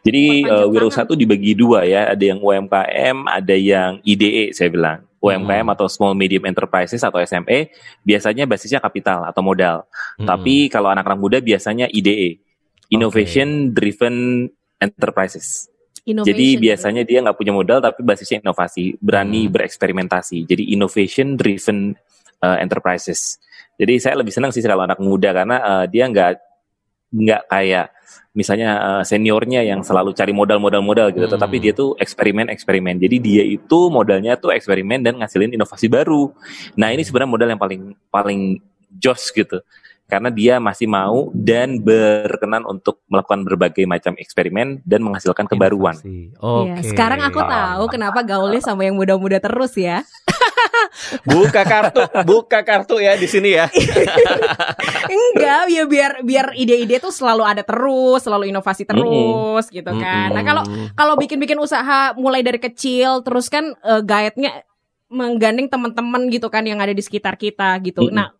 Jadi 0.05 0.45
uh, 0.45 0.69
wirausaha 0.69 1.09
itu 1.09 1.17
dibagi 1.17 1.57
dua 1.57 1.89
ya, 1.89 2.13
ada 2.13 2.21
yang 2.21 2.41
UMKM, 2.41 3.17
ada 3.29 3.57
yang 3.57 4.01
IDE 4.05 4.53
saya 4.53 4.69
bilang. 4.69 5.01
UMKM 5.25 5.65
Hmm. 5.65 5.73
atau 5.73 5.89
Small 5.89 6.13
Medium 6.13 6.45
Enterprises 6.45 7.01
atau 7.01 7.17
SME 7.17 7.73
biasanya 8.05 8.45
basisnya 8.45 8.77
kapital 8.77 9.25
atau 9.25 9.41
modal. 9.41 9.89
Mm-mm. 10.21 10.29
Tapi 10.29 10.69
kalau 10.69 10.93
anak-anak 10.93 11.17
muda 11.17 11.39
biasanya 11.41 11.89
IDE, 11.89 12.45
Innovation 12.93 13.73
Driven 13.73 14.49
Enterprises. 14.81 15.71
Innovation. 16.05 16.37
Jadi 16.37 16.47
biasanya 16.61 17.03
dia 17.09 17.25
nggak 17.25 17.37
punya 17.41 17.53
modal 17.57 17.81
tapi 17.81 18.05
basisnya 18.05 18.45
inovasi, 18.45 19.01
berani 19.01 19.49
Hmm. 19.49 19.53
bereksperimentasi. 19.57 20.45
Jadi 20.45 20.77
innovation 20.77 21.33
driven 21.41 21.97
uh, 22.45 22.61
enterprises. 22.61 23.41
Jadi 23.81 23.97
saya 23.97 24.21
lebih 24.21 24.29
senang 24.29 24.53
sih 24.53 24.61
kalau 24.61 24.85
anak 24.85 25.01
muda 25.01 25.33
karena 25.33 25.57
uh, 25.65 25.85
dia 25.89 26.05
nggak 26.05 26.37
nggak 27.15 27.43
kayak 27.49 27.87
misalnya 28.37 28.71
uh, 28.77 29.03
seniornya 29.07 29.65
yang 29.65 29.81
selalu 29.81 30.13
cari 30.13 30.37
modal-modal-modal 30.37 31.09
gitu, 31.17 31.25
Hmm. 31.25 31.35
tetapi 31.41 31.57
dia 31.57 31.73
tuh 31.73 31.97
eksperimen-eksperimen. 31.97 33.01
Jadi 33.01 33.17
dia 33.25 33.43
itu 33.47 33.81
modalnya 33.89 34.37
tuh 34.37 34.53
eksperimen 34.53 35.01
dan 35.01 35.17
ngasilin 35.25 35.57
inovasi 35.57 35.89
baru. 35.89 36.37
Nah 36.77 36.93
ini 36.93 37.01
sebenarnya 37.01 37.31
modal 37.33 37.49
yang 37.49 37.61
paling 37.63 37.83
paling 38.13 38.61
jos 38.93 39.33
gitu 39.33 39.65
karena 40.05 40.29
dia 40.29 40.61
masih 40.61 40.85
mau 40.85 41.33
dan 41.33 41.81
berkenan 41.81 42.69
untuk 42.69 43.01
melakukan 43.09 43.41
berbagai 43.49 43.89
macam 43.89 44.13
eksperimen 44.21 44.85
dan 44.85 45.01
menghasilkan 45.01 45.49
kebaruan. 45.49 45.95
Inovasi. 45.95 46.35
Iya, 46.35 46.75
Oke. 46.81 46.89
sekarang 46.91 47.21
aku 47.23 47.41
tahu 47.41 47.85
kenapa 47.89 48.21
gaulnya 48.27 48.61
sama 48.61 48.85
yang 48.85 48.97
muda-muda 48.99 49.39
terus 49.39 49.75
ya. 49.79 50.03
Buka 51.27 51.67
kartu, 51.67 52.07
buka 52.23 52.63
kartu 52.63 53.03
ya 53.03 53.19
di 53.19 53.27
sini 53.27 53.59
ya. 53.59 53.67
Enggak, 55.11 55.67
ya 55.67 55.83
biar 55.91 56.23
biar 56.23 56.47
ide-ide 56.55 57.03
tuh 57.03 57.11
selalu 57.11 57.43
ada 57.43 57.63
terus, 57.67 58.23
selalu 58.23 58.55
inovasi 58.55 58.87
terus 58.87 59.67
gitu 59.75 59.91
kan. 59.91 60.31
Nah, 60.31 60.43
kalau 60.47 60.63
kalau 60.95 61.15
bikin-bikin 61.19 61.59
usaha 61.59 62.15
mulai 62.15 62.47
dari 62.47 62.63
kecil 62.63 63.27
terus 63.27 63.51
kan 63.51 63.75
eh, 63.75 64.03
guide-nya 64.07 64.63
menggandeng 65.11 65.67
teman-teman 65.67 66.31
gitu 66.31 66.47
kan 66.47 66.63
yang 66.63 66.79
ada 66.79 66.95
di 66.95 67.03
sekitar 67.03 67.35
kita 67.39 67.75
gitu. 67.83 68.07
Mm-mm. 68.07 68.15
Nah, 68.15 68.31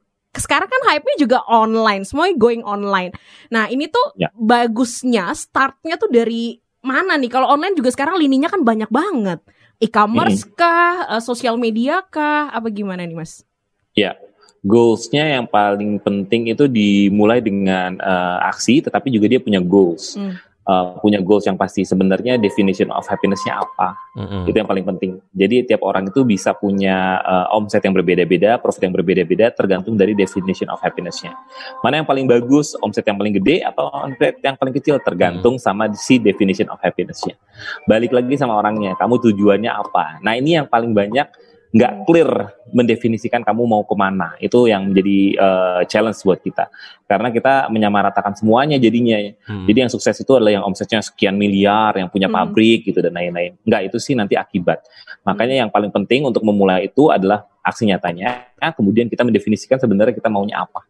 sekarang 0.41 0.69
kan 0.71 0.83
hype-nya 0.91 1.17
juga 1.19 1.39
online, 1.47 2.03
semuanya 2.03 2.35
going 2.39 2.63
online. 2.67 3.15
Nah, 3.51 3.71
ini 3.71 3.87
tuh 3.91 4.15
Ya. 4.19 4.31
bagusnya 4.35 5.31
startnya 5.35 5.99
tuh 6.01 6.11
dari 6.11 6.59
mana 6.85 7.17
nih? 7.17 7.31
Kalau 7.33 7.49
online 7.49 7.75
juga 7.75 7.91
sekarang 7.91 8.21
lininya 8.21 8.51
kan 8.53 8.61
banyak 8.63 8.91
banget. 8.93 9.41
E-commerce 9.83 10.47
kah, 10.55 11.19
eh, 11.19 11.23
sosial 11.25 11.59
media 11.59 12.05
kah, 12.07 12.49
apa 12.53 12.71
gimana 12.71 13.03
nih, 13.03 13.17
Mas? 13.19 13.43
Goals-nya 14.65 15.29
yang 15.37 15.45
paling 15.45 16.01
penting 16.01 16.49
itu 16.49 16.65
dimulai 16.65 17.45
dengan 17.45 18.01
eh, 18.01 18.39
aksi, 18.49 18.81
tetapi 18.81 19.13
juga 19.13 19.29
dia 19.29 19.41
punya 19.41 19.61
goals. 19.61 20.17
Hmm. 20.17 20.41
Eh, 20.65 20.87
punya 21.05 21.21
goals 21.21 21.45
yang 21.45 21.61
pasti 21.61 21.85
sebenarnya 21.85 22.41
definition 22.41 22.89
of 22.89 23.05
happiness-nya 23.05 23.61
apa? 23.61 24.01
Mm-mm. 24.17 24.49
Itu 24.49 24.57
yang 24.57 24.65
paling 24.65 24.89
penting. 24.97 25.21
Jadi 25.37 25.69
tiap 25.69 25.85
orang 25.85 26.09
itu 26.09 26.25
bisa 26.25 26.57
punya 26.57 27.21
eh, 27.21 27.53
omset 27.53 27.85
yang 27.85 27.93
berbeda-beda, 27.93 28.57
profit 28.57 28.89
yang 28.89 28.97
berbeda-beda, 28.97 29.53
tergantung 29.53 29.93
dari 30.01 30.17
definition 30.17 30.73
of 30.73 30.81
happiness-nya. 30.81 31.37
Mana 31.85 32.01
yang 32.01 32.09
paling 32.09 32.25
bagus, 32.25 32.73
omset 32.81 33.05
yang 33.05 33.21
paling 33.21 33.37
gede 33.37 33.61
atau 33.61 33.93
omset 33.93 34.41
yang 34.41 34.57
paling 34.57 34.73
kecil, 34.73 34.97
tergantung 35.05 35.61
sama 35.61 35.93
si 35.93 36.17
definition 36.17 36.73
of 36.73 36.81
happiness-nya. 36.81 37.37
Balik 37.85 38.17
lagi 38.17 38.33
sama 38.41 38.57
orangnya, 38.57 38.97
kamu 38.97 39.21
tujuannya 39.21 39.69
apa? 39.69 40.25
Nah 40.25 40.33
ini 40.33 40.57
yang 40.57 40.65
paling 40.65 40.97
banyak 40.97 41.29
nggak 41.75 42.07
clear 42.07 42.31
mendefinisikan 42.71 43.43
kamu 43.43 43.67
mau 43.67 43.83
ke 43.83 43.95
mana. 43.99 44.39
Itu 44.39 44.71
yang 44.71 44.95
menjadi 44.95 45.19
eh, 45.35 45.81
challenge 45.91 46.23
buat 46.23 46.39
kita. 46.39 46.71
Karena 47.11 47.35
kita 47.35 47.67
menyamaratakan 47.67 48.39
semuanya 48.39 48.79
jadinya. 48.79 49.19
Hmm. 49.43 49.67
Jadi 49.67 49.79
yang 49.83 49.91
sukses 49.91 50.15
itu 50.15 50.31
adalah 50.39 50.55
yang 50.55 50.63
omsetnya 50.63 51.03
sekian 51.03 51.35
miliar, 51.35 51.99
yang 51.99 52.07
punya 52.07 52.31
Hmm. 52.31 52.47
pabrik 52.47 52.87
gitu 52.87 53.03
dan 53.03 53.11
lain-lain. 53.19 53.59
Enggak, 53.67 53.91
itu 53.91 53.99
sih 53.99 54.15
nanti 54.15 54.39
akibat. 54.39 54.87
Makanya 55.27 55.67
yang 55.67 55.71
paling 55.75 55.91
penting 55.91 56.23
untuk 56.23 56.47
memulai 56.47 56.87
itu 56.87 57.11
adalah 57.11 57.43
aksi 57.67 57.91
nyatanya. 57.91 58.55
Kemudian 58.79 59.11
kita 59.11 59.27
mendefinisikan 59.27 59.83
sebenarnya 59.83 60.15
kita 60.15 60.31
maunya 60.31 60.63
apa. 60.63 60.87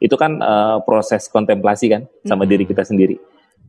Itu 0.00 0.16
kan 0.16 0.40
eh, 0.40 0.78
proses 0.88 1.28
kontemplasi 1.28 1.92
kan 1.92 2.08
sama 2.24 2.48
Hmm. 2.48 2.50
diri 2.56 2.64
kita 2.64 2.80
sendiri. 2.80 3.20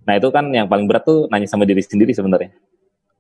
Nah 0.08 0.16
itu 0.16 0.32
kan 0.32 0.48
yang 0.56 0.72
paling 0.72 0.88
berat 0.88 1.04
tuh 1.04 1.28
nanya 1.28 1.52
sama 1.52 1.68
diri 1.68 1.84
sendiri 1.84 2.16
sebenarnya. 2.16 2.56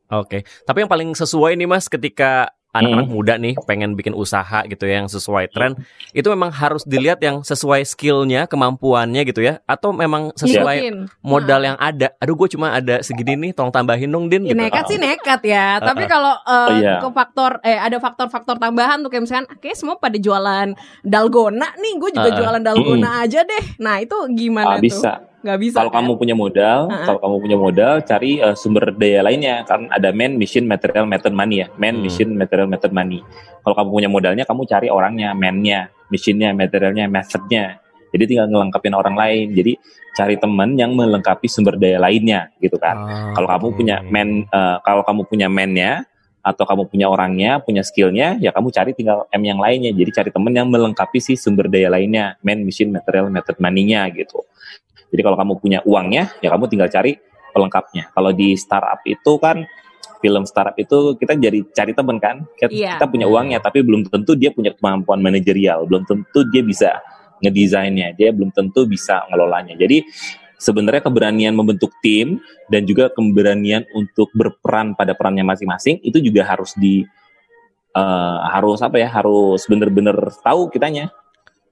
Oke, 0.05 0.45
tapi 0.69 0.85
yang 0.85 0.91
paling 0.91 1.17
sesuai 1.17 1.57
nih 1.57 1.65
Mas 1.65 1.89
ketika 1.89 2.53
anak-anak 2.75 3.07
Hmm. 3.07 3.15
muda 3.15 3.33
nih 3.35 3.55
pengen 3.63 3.95
bikin 3.95 4.11
usaha 4.11 4.61
gitu 4.65 4.83
ya 4.83 4.99
yang 4.99 5.07
sesuai 5.07 5.47
tren, 5.49 5.79
itu 6.11 6.27
memang 6.27 6.51
harus 6.51 6.83
dilihat 6.83 7.17
yang 7.19 7.39
sesuai 7.39 7.81
skillnya, 7.81 8.45
kemampuannya 8.45 9.23
gitu 9.23 9.39
ya, 9.39 9.63
atau 9.63 9.89
memang 9.89 10.35
sesuai 10.35 10.77
Mungkin. 10.77 10.95
modal 11.21 11.61
yang 11.63 11.77
ada. 11.77 12.11
Aduh, 12.17 12.35
gue 12.35 12.51
cuma 12.51 12.71
ada 12.71 12.99
segini 12.99 13.39
nih, 13.39 13.51
tolong 13.51 13.71
tambahin 13.71 14.07
dong 14.07 14.27
Din. 14.27 14.43
Ya, 14.43 14.51
Gitu. 14.51 14.59
nekat 14.59 14.83
sih 14.85 14.97
nekat 14.97 15.41
ya. 15.41 15.79
Tapi 15.87 16.03
kalau 16.05 16.35
eh, 16.37 16.53
Oh, 16.65 16.69
iya. 16.75 16.95
ke 16.99 17.07
faktor 17.09 17.51
eh 17.61 17.77
ada 17.77 17.95
faktor-faktor 17.97 18.57
tambahan 18.57 18.99
tuh 18.99 19.07
kayak 19.07 19.23
misalkan 19.23 19.47
kayak 19.57 19.73
semua 19.73 19.95
pada 19.95 20.17
jualan 20.17 20.73
dalgona 21.01 21.69
nih, 21.75 21.93
gue 21.95 22.09
juga 22.11 22.27
Uh-uh. 22.27 22.37
jualan 22.37 22.61
dalgona 22.61 23.21
aja 23.21 23.41
deh. 23.41 23.63
Nah, 23.77 23.97
itu 23.97 24.17
gimana 24.33 24.75
Ah, 24.75 24.77
tuh? 24.77 24.83
bisa. 24.83 25.11
Gak 25.45 25.59
bisa. 25.61 25.77
Kalau 25.77 25.93
kan? 25.93 26.01
kamu 26.01 26.11
punya 26.17 26.33
modal, 26.33 26.89
Uh-uh. 26.89 27.05
kalau 27.05 27.19
kamu 27.21 27.35
punya 27.37 27.57
modal, 27.61 27.93
cari 28.01 28.41
eh, 28.41 28.57
sumber 28.57 28.89
daya 28.97 29.21
lainnya. 29.21 29.61
Kan 29.69 29.85
ada 29.93 30.09
man, 30.09 30.41
mission, 30.41 30.65
material, 30.65 31.05
method, 31.05 31.37
money 31.37 31.61
ya. 31.61 31.67
Man, 31.77 32.01
Hmm. 32.01 32.09
mission, 32.09 32.33
material, 32.33 32.65
method, 32.65 32.89
money. 32.89 33.21
Kalau 33.61 33.75
kamu 33.77 33.89
punya 33.93 34.09
modalnya, 34.09 34.43
kamu 34.49 34.65
cari 34.65 34.89
orangnya, 34.89 35.37
man-nya, 35.37 35.93
mission-nya, 36.09 36.49
materialnya, 36.57 37.05
method-nya. 37.05 37.77
Jadi 38.09 38.23
tinggal 38.25 38.49
ngelengkapin 38.49 38.93
orang 38.97 39.13
lain. 39.13 39.53
Jadi 39.53 39.77
cari 40.17 40.35
teman 40.41 40.73
yang 40.79 40.97
melengkapi 40.97 41.45
sumber 41.45 41.77
daya 41.77 42.01
lainnya 42.01 42.49
gitu 42.57 42.81
kan. 42.81 42.95
Ah, 42.97 43.33
Kalau 43.37 43.47
kamu 43.51 43.67
punya 43.77 43.95
man, 44.01 44.49
eh, 44.49 44.77
kalau 44.81 45.03
kamu 45.05 45.21
punya 45.29 45.45
man-nya 45.45 46.09
atau 46.45 46.61
kamu 46.65 46.89
punya 46.89 47.09
orangnya, 47.09 47.57
punya 47.61 47.81
skillnya, 47.81 48.37
ya 48.37 48.53
kamu 48.53 48.69
cari 48.69 48.93
tinggal 48.93 49.25
M 49.33 49.43
yang 49.45 49.57
lainnya. 49.57 49.89
Jadi 49.93 50.09
cari 50.13 50.29
teman 50.29 50.53
yang 50.53 50.69
melengkapi 50.69 51.17
si 51.21 51.33
sumber 51.37 51.69
daya 51.69 51.89
lainnya, 51.89 52.37
man, 52.45 52.61
machine, 52.65 52.93
material, 52.93 53.29
method, 53.29 53.57
money-nya 53.57 54.09
gitu. 54.13 54.45
Jadi 55.15 55.23
kalau 55.23 55.39
kamu 55.39 55.53
punya 55.63 55.79
uangnya, 55.87 56.35
ya 56.43 56.51
kamu 56.51 56.67
tinggal 56.67 56.91
cari 56.91 57.15
pelengkapnya. 57.55 58.11
Kalau 58.11 58.35
di 58.35 58.59
startup 58.59 58.99
itu 59.07 59.31
kan 59.39 59.63
film 60.19 60.43
startup 60.43 60.75
itu 60.75 61.15
kita 61.15 61.39
jadi 61.39 61.63
cari 61.71 61.95
teman 61.95 62.19
kan. 62.19 62.43
Kita, 62.59 62.67
Iya. 62.67 62.91
kita 62.99 63.07
punya 63.07 63.31
uangnya, 63.31 63.63
tapi 63.63 63.79
belum 63.79 64.11
tentu 64.11 64.35
dia 64.35 64.51
punya 64.51 64.75
kemampuan 64.75 65.23
manajerial, 65.23 65.87
belum 65.87 66.03
tentu 66.03 66.43
dia 66.51 66.59
bisa 66.59 66.99
ngedesainnya, 67.39 68.11
dia 68.11 68.35
belum 68.35 68.51
tentu 68.51 68.83
bisa 68.83 69.23
ngelolanya. 69.31 69.79
Jadi 69.79 70.03
sebenarnya 70.59 71.03
keberanian 71.03 71.55
membentuk 71.55 71.95
tim 72.03 72.43
dan 72.67 72.83
juga 72.83 73.07
keberanian 73.11 73.87
untuk 73.95 74.31
berperan 74.35 74.95
pada 74.95 75.15
perannya 75.15 75.43
masing-masing 75.47 75.99
itu 76.03 76.19
juga 76.19 76.43
harus 76.47 76.75
di 76.75 77.07
eh, 77.95 78.37
harus 78.51 78.83
apa 78.83 78.99
ya 78.99 79.07
harus 79.07 79.63
bener-bener 79.71 80.15
tahu 80.43 80.67
kitanya. 80.67 81.07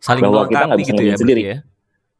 saling 0.03 0.19
bahwa 0.19 0.51
kita 0.51 0.67
melengkapi 0.67 0.67
nggak 0.67 0.79
bisa 0.83 0.91
gitu 0.91 1.03
ya 1.07 1.15
sendiri. 1.15 1.41
ya. 1.47 1.57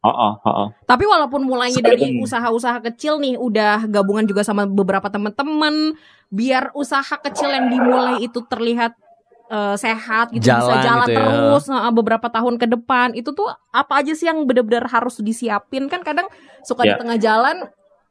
Oh, 0.04 0.12
oh, 0.12 0.34
oh, 0.44 0.52
oh. 0.52 0.68
Tapi 0.84 1.08
walaupun 1.08 1.48
mulainya 1.48 1.80
dari 1.80 2.20
usaha-usaha 2.20 2.84
kecil 2.92 3.24
nih, 3.24 3.40
udah 3.40 3.88
gabungan 3.88 4.28
juga 4.28 4.44
sama 4.44 4.68
beberapa 4.68 5.08
teman-teman, 5.08 5.96
biar 6.28 6.76
usaha 6.76 7.16
kecil 7.24 7.48
yang 7.48 7.72
dimulai 7.72 8.20
itu 8.20 8.44
terlihat 8.44 9.00
eh, 9.48 9.76
sehat 9.80 10.36
gitu, 10.36 10.44
bisa 10.44 10.60
Jalan 10.60 10.84
jalan 10.84 11.08
gitu 11.08 11.14
ya. 11.14 11.18
terus 11.24 11.64
eh, 11.72 11.92
beberapa 11.96 12.28
tahun 12.28 12.56
ke 12.60 12.68
depan. 12.76 13.16
Itu 13.16 13.32
tuh 13.32 13.48
apa 13.72 14.04
aja 14.04 14.12
sih 14.12 14.28
yang 14.28 14.44
benar-benar 14.44 14.92
harus 14.92 15.24
disiapin? 15.24 15.88
Kan 15.88 16.04
kadang 16.04 16.28
suka 16.68 16.84
di 16.84 16.92
Ya. 16.92 17.00
tengah 17.00 17.16
jalan, 17.16 17.58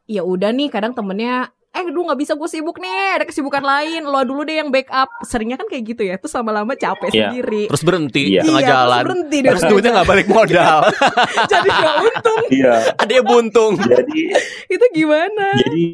ya 0.09 0.25
udah 0.25 0.49
nih, 0.49 0.73
kadang 0.73 0.97
temennya 0.97 1.53
eh 1.73 1.83
dulu 1.83 2.05
nggak 2.05 2.19
bisa 2.19 2.33
gue 2.33 2.45
sibuk 2.45 2.77
nih 2.77 2.93
ada 3.17 3.25
kesibukan 3.25 3.59
lain 3.59 4.05
lo 4.05 4.21
dulu 4.21 4.41
deh 4.41 4.55
yang 4.55 4.69
backup 4.69 5.09
seringnya 5.21 5.57
kan 5.57 5.65
kayak 5.65 5.83
gitu 5.83 6.05
ya 6.05 6.15
terus 6.15 6.29
lama-lama 6.31 6.73
capek 6.73 7.09
Iya. 7.09 7.33
sendiri 7.33 7.65
Terus 7.65 7.81
berhenti 7.81 8.21
Iya. 8.29 8.41
di 8.41 8.47
tengah 8.47 8.53
Iya, 8.53 8.61
terus 8.63 8.77
jalan. 8.77 9.01
berhenti 9.03 9.37
deh. 9.37 9.49
Terus 9.49 9.63
duitnya 9.65 9.91
nggak 9.91 10.07
balik 10.07 10.27
modal. 10.27 10.77
jadi 11.51 11.67
gak 11.67 11.95
untung 11.99 12.43
Iya. 12.47 12.73
Ada 12.93 13.11
yang 13.11 13.25
buntung. 13.25 13.73
jadi 13.79 14.21
itu 14.77 14.85
gimana 14.93 15.47
jadi 15.57 15.85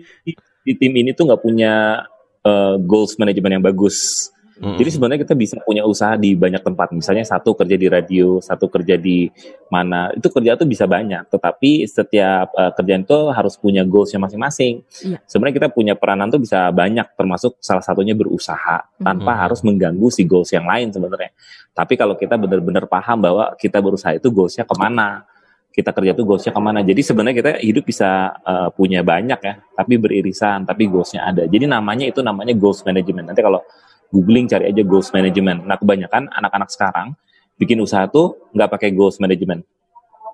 di 0.59 0.74
tim 0.75 0.93
ini 0.93 1.12
tuh 1.12 1.24
nggak 1.25 1.39
punya 1.39 2.03
eh, 2.39 2.75
goals 2.81 3.15
management 3.15 3.53
yang 3.53 3.65
bagus. 3.65 4.29
Jadi 4.59 4.89
sebenarnya 4.91 5.23
kita 5.23 5.35
bisa 5.39 5.55
punya 5.63 5.87
usaha 5.87 6.19
di 6.19 6.35
banyak 6.35 6.59
tempat. 6.59 6.91
Misalnya 6.91 7.23
satu 7.23 7.55
kerja 7.55 7.79
di 7.79 7.87
radio, 7.87 8.43
satu 8.43 8.67
kerja 8.67 8.99
di 8.99 9.31
mana. 9.71 10.11
Itu 10.11 10.27
kerja 10.27 10.59
tuh 10.59 10.67
bisa 10.67 10.83
banyak. 10.83 11.31
Tetapi 11.31 11.87
setiap 11.87 12.51
eh, 12.51 12.71
kerjaan 12.75 13.07
itu 13.07 13.19
harus 13.31 13.55
punya 13.55 13.87
goalsnya 13.87 14.19
masing-masing. 14.19 14.83
Iya. 15.07 15.17
Sebenarnya 15.23 15.55
kita 15.63 15.69
punya 15.71 15.93
peranan 15.95 16.27
tuh 16.27 16.43
bisa 16.43 16.67
banyak. 16.75 17.07
Termasuk 17.15 17.55
salah 17.63 17.79
satunya 17.79 18.11
berusaha 18.11 18.83
tanpa 18.99 19.31
Mhm. 19.31 19.39
harus 19.47 19.59
mengganggu 19.63 20.07
si 20.11 20.27
goals 20.27 20.51
yang 20.51 20.67
lain 20.67 20.91
sebenarnya. 20.91 21.31
Tapi 21.71 21.95
kalau 21.95 22.19
kita 22.19 22.35
benar-benar 22.35 22.83
paham 22.91 23.23
bahwa 23.23 23.55
kita 23.55 23.79
berusaha 23.79 24.11
itu 24.11 24.27
goalsnya 24.27 24.67
ke 24.67 24.75
mana, 24.75 25.23
kita 25.71 25.95
kerja 25.95 26.11
tuh 26.11 26.27
goalsnya 26.27 26.51
ke 26.51 26.59
mana. 26.59 26.83
Jadi 26.83 26.99
sebenarnya 26.99 27.35
kita 27.39 27.51
hidup 27.63 27.87
bisa 27.87 28.35
eh, 28.43 28.67
punya 28.75 28.99
banyak 29.07 29.39
ya, 29.39 29.53
tapi 29.71 29.95
beririsan, 29.95 30.67
tapi 30.67 30.91
goalsnya 30.91 31.31
ada. 31.31 31.47
Jadi 31.47 31.63
namanya 31.63 32.03
itu 32.11 32.19
namanya 32.19 32.51
goals 32.59 32.83
management. 32.83 33.31
Nanti 33.31 33.39
kalau 33.39 33.63
googling 34.09 34.49
cari 34.49 34.69
aja 34.69 34.81
goals 34.85 35.09
management. 35.13 35.65
Nah 35.65 35.77
kebanyakan 35.77 36.29
anak-anak 36.33 36.69
sekarang 36.73 37.13
bikin 37.59 37.77
usaha 37.83 38.07
tuh 38.09 38.37
nggak 38.55 38.69
pakai 38.71 38.89
goals 38.95 39.21
management. 39.21 39.65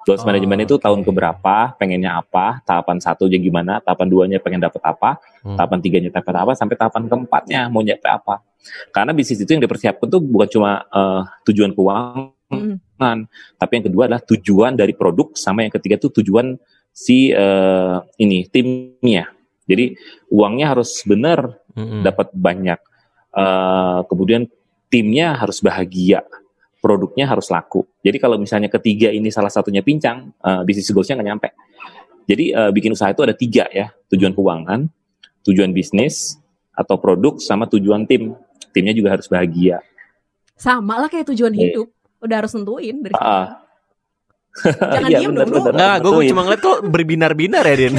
Goals 0.05 0.21
Oh, 0.21 0.29
management 0.29 0.69
itu 0.69 0.77
tahun 0.77 1.01
oke. 1.01 1.09
keberapa, 1.09 1.73
pengennya 1.81 2.21
apa, 2.21 2.61
tahapan 2.61 3.01
satu 3.01 3.25
aja 3.25 3.41
gimana, 3.41 3.81
tahapan 3.81 4.05
duanya 4.05 4.37
pengen 4.37 4.61
dapat 4.61 4.77
apa, 4.85 5.17
Hmm. 5.41 5.57
tahapan 5.57 5.81
tiganya 5.81 6.13
dapat 6.13 6.45
apa, 6.45 6.53
sampai 6.53 6.77
tahapan 6.77 7.09
keempatnya 7.09 7.73
mau 7.73 7.81
nyampe 7.81 8.05
apa. 8.05 8.45
Karena 8.93 9.17
bisnis 9.17 9.41
itu 9.41 9.49
yang 9.49 9.65
dipersiapkan 9.65 10.05
tuh 10.05 10.21
bukan 10.21 10.45
cuma 10.45 10.85
eh, 10.93 11.21
tujuan 11.49 11.73
keuangan, 11.73 12.29
Mm. 12.53 13.25
tapi 13.57 13.71
yang 13.81 13.85
kedua 13.89 14.05
adalah 14.05 14.21
tujuan 14.21 14.77
dari 14.77 14.93
produk, 14.93 15.33
sama 15.33 15.65
yang 15.65 15.73
ketiga 15.73 15.97
tuh 15.97 16.21
tujuan 16.21 16.53
si 16.93 17.33
eh, 17.33 17.97
ini 18.21 18.45
timnya. 18.45 19.33
Jadi 19.65 19.97
uangnya 20.29 20.77
harus 20.77 21.01
benar, 21.01 21.57
Mm-mm. 21.73 22.05
dapat 22.05 22.29
banyak. 22.29 22.77
Eh, 23.35 23.99
kemudian 24.07 24.47
timnya 24.87 25.35
harus 25.35 25.59
bahagia, 25.59 26.23
produknya 26.79 27.27
harus 27.27 27.51
laku. 27.51 27.83
Jadi 27.99 28.15
kalau 28.15 28.39
misalnya 28.39 28.71
ketiga 28.71 29.11
ini 29.11 29.27
salah 29.27 29.51
satunya 29.51 29.83
pincang, 29.83 30.31
eh, 30.31 30.61
bisnis 30.63 30.87
goalsnya 30.87 31.19
nggak 31.19 31.27
nyampe. 31.27 31.49
Jadi 32.25 32.45
eh, 32.49 32.71
bikin 32.71 32.95
usaha 32.95 33.11
itu 33.11 33.21
ada 33.21 33.35
tiga 33.35 33.67
ya, 33.69 33.91
tujuan 34.07 34.31
keuangan, 34.31 34.87
tujuan 35.43 35.69
bisnis 35.69 36.39
atau 36.71 36.95
produk, 36.95 37.35
sama 37.37 37.67
tujuan 37.67 38.03
tim. 38.03 38.33
Timnya 38.71 38.91
juga 38.91 39.15
harus 39.15 39.27
bahagia. 39.27 39.79
sama 40.55 40.95
lah 40.95 41.11
kayak 41.11 41.27
tujuan 41.29 41.51
Iya. 41.51 41.59
hidup 41.75 41.87
udah 42.17 42.35
harus 42.39 42.55
nentuin 42.55 42.95
dari 42.97 43.11
Ah. 43.13 43.59
jangan 44.63 45.03
Iya, 45.11 45.19
diem 45.19 45.31
bener, 45.31 45.43
dong 45.43 45.51
lu 45.51 45.59
bener. 45.61 45.75
Nggak, 45.75 45.95
gue 45.99 46.23
cuma 46.31 46.41
ngeliat 46.43 46.61
kok 46.63 46.77
berbinar-binar 46.85 47.63
ya, 47.65 47.75
Din. 47.75 47.93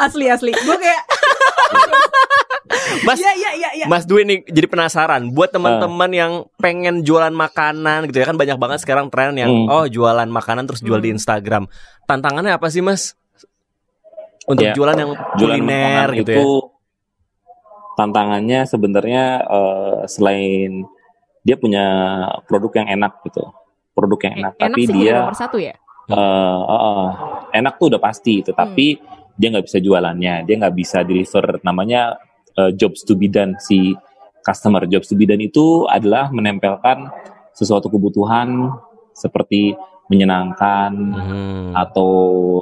Asli 0.00 0.26
asli 0.26 0.50
gue 0.50 0.76
kayak 0.76 1.02
Mas, 3.02 3.18
ya 3.18 3.32
ya 3.34 3.50
ya 3.52 3.70
ya 3.74 3.86
Mas 3.86 4.04
Dwi 4.04 4.22
nih 4.22 4.38
jadi 4.46 4.66
penasaran 4.66 5.30
buat 5.30 5.50
teman-teman 5.50 6.10
yang 6.10 6.32
pengen 6.56 7.02
jualan 7.02 7.30
makanan 7.30 8.06
gitu 8.06 8.18
ya 8.18 8.26
kan 8.26 8.36
banyak 8.36 8.56
banget 8.56 8.78
sekarang 8.80 9.10
tren 9.10 9.34
yang 9.34 9.50
Hmm. 9.50 9.66
oh 9.66 9.84
jualan 9.84 10.26
makanan 10.26 10.64
terus 10.64 10.78
jual 10.80 10.98
di 10.98 11.10
Hmm. 11.10 11.18
Instagram. 11.18 11.64
Tantangannya 12.04 12.54
apa 12.54 12.66
sih 12.66 12.78
Mas? 12.78 13.18
Untuk 14.44 14.64
Ya, 14.64 14.72
jualan 14.72 14.94
yang 14.94 15.10
Jualan 15.36 15.58
kuliner 15.58 16.08
gitu 16.16 16.30
itu 16.32 16.46
ya. 16.48 16.70
tantangannya 17.94 18.60
sebenarnya 18.64 19.24
eh, 19.42 19.98
selain 20.06 20.86
dia 21.40 21.56
punya 21.56 21.84
produk 22.44 22.70
yang 22.76 22.88
enak 22.94 23.12
gitu, 23.24 23.44
produk 23.92 24.18
yang 24.24 24.34
enak, 24.40 24.52
enak 24.56 24.64
tapi 24.68 24.80
sih 24.84 24.94
dia 24.94 25.14
nomor 25.18 25.36
satu 25.36 25.56
ya 25.56 25.74
eh, 26.06 26.16
eh, 26.64 26.80
eh, 26.80 27.08
enak 27.54 27.74
tuh 27.76 27.86
udah 27.88 28.00
pasti, 28.00 28.42
tetapi 28.42 28.86
dia 29.34 29.48
nggak 29.48 29.64
bisa 29.64 29.78
jualannya, 29.78 30.34
dia 30.42 30.54
nggak 30.56 30.74
bisa 30.74 31.00
deliver 31.00 31.60
namanya 31.60 32.18
eh, 32.56 32.70
jobs 32.74 33.04
to 33.06 33.14
be 33.14 33.30
done 33.30 33.54
si 33.60 33.94
customer. 34.42 34.88
Jobs 34.88 35.10
to 35.12 35.14
be 35.18 35.28
done 35.28 35.42
itu 35.42 35.84
adalah 35.86 36.32
menempelkan 36.32 37.12
sesuatu 37.52 37.92
kebutuhan 37.92 38.72
seperti 39.12 39.76
menyenangkan 40.10 40.90
Hmm. 40.90 41.70
atau 41.70 42.10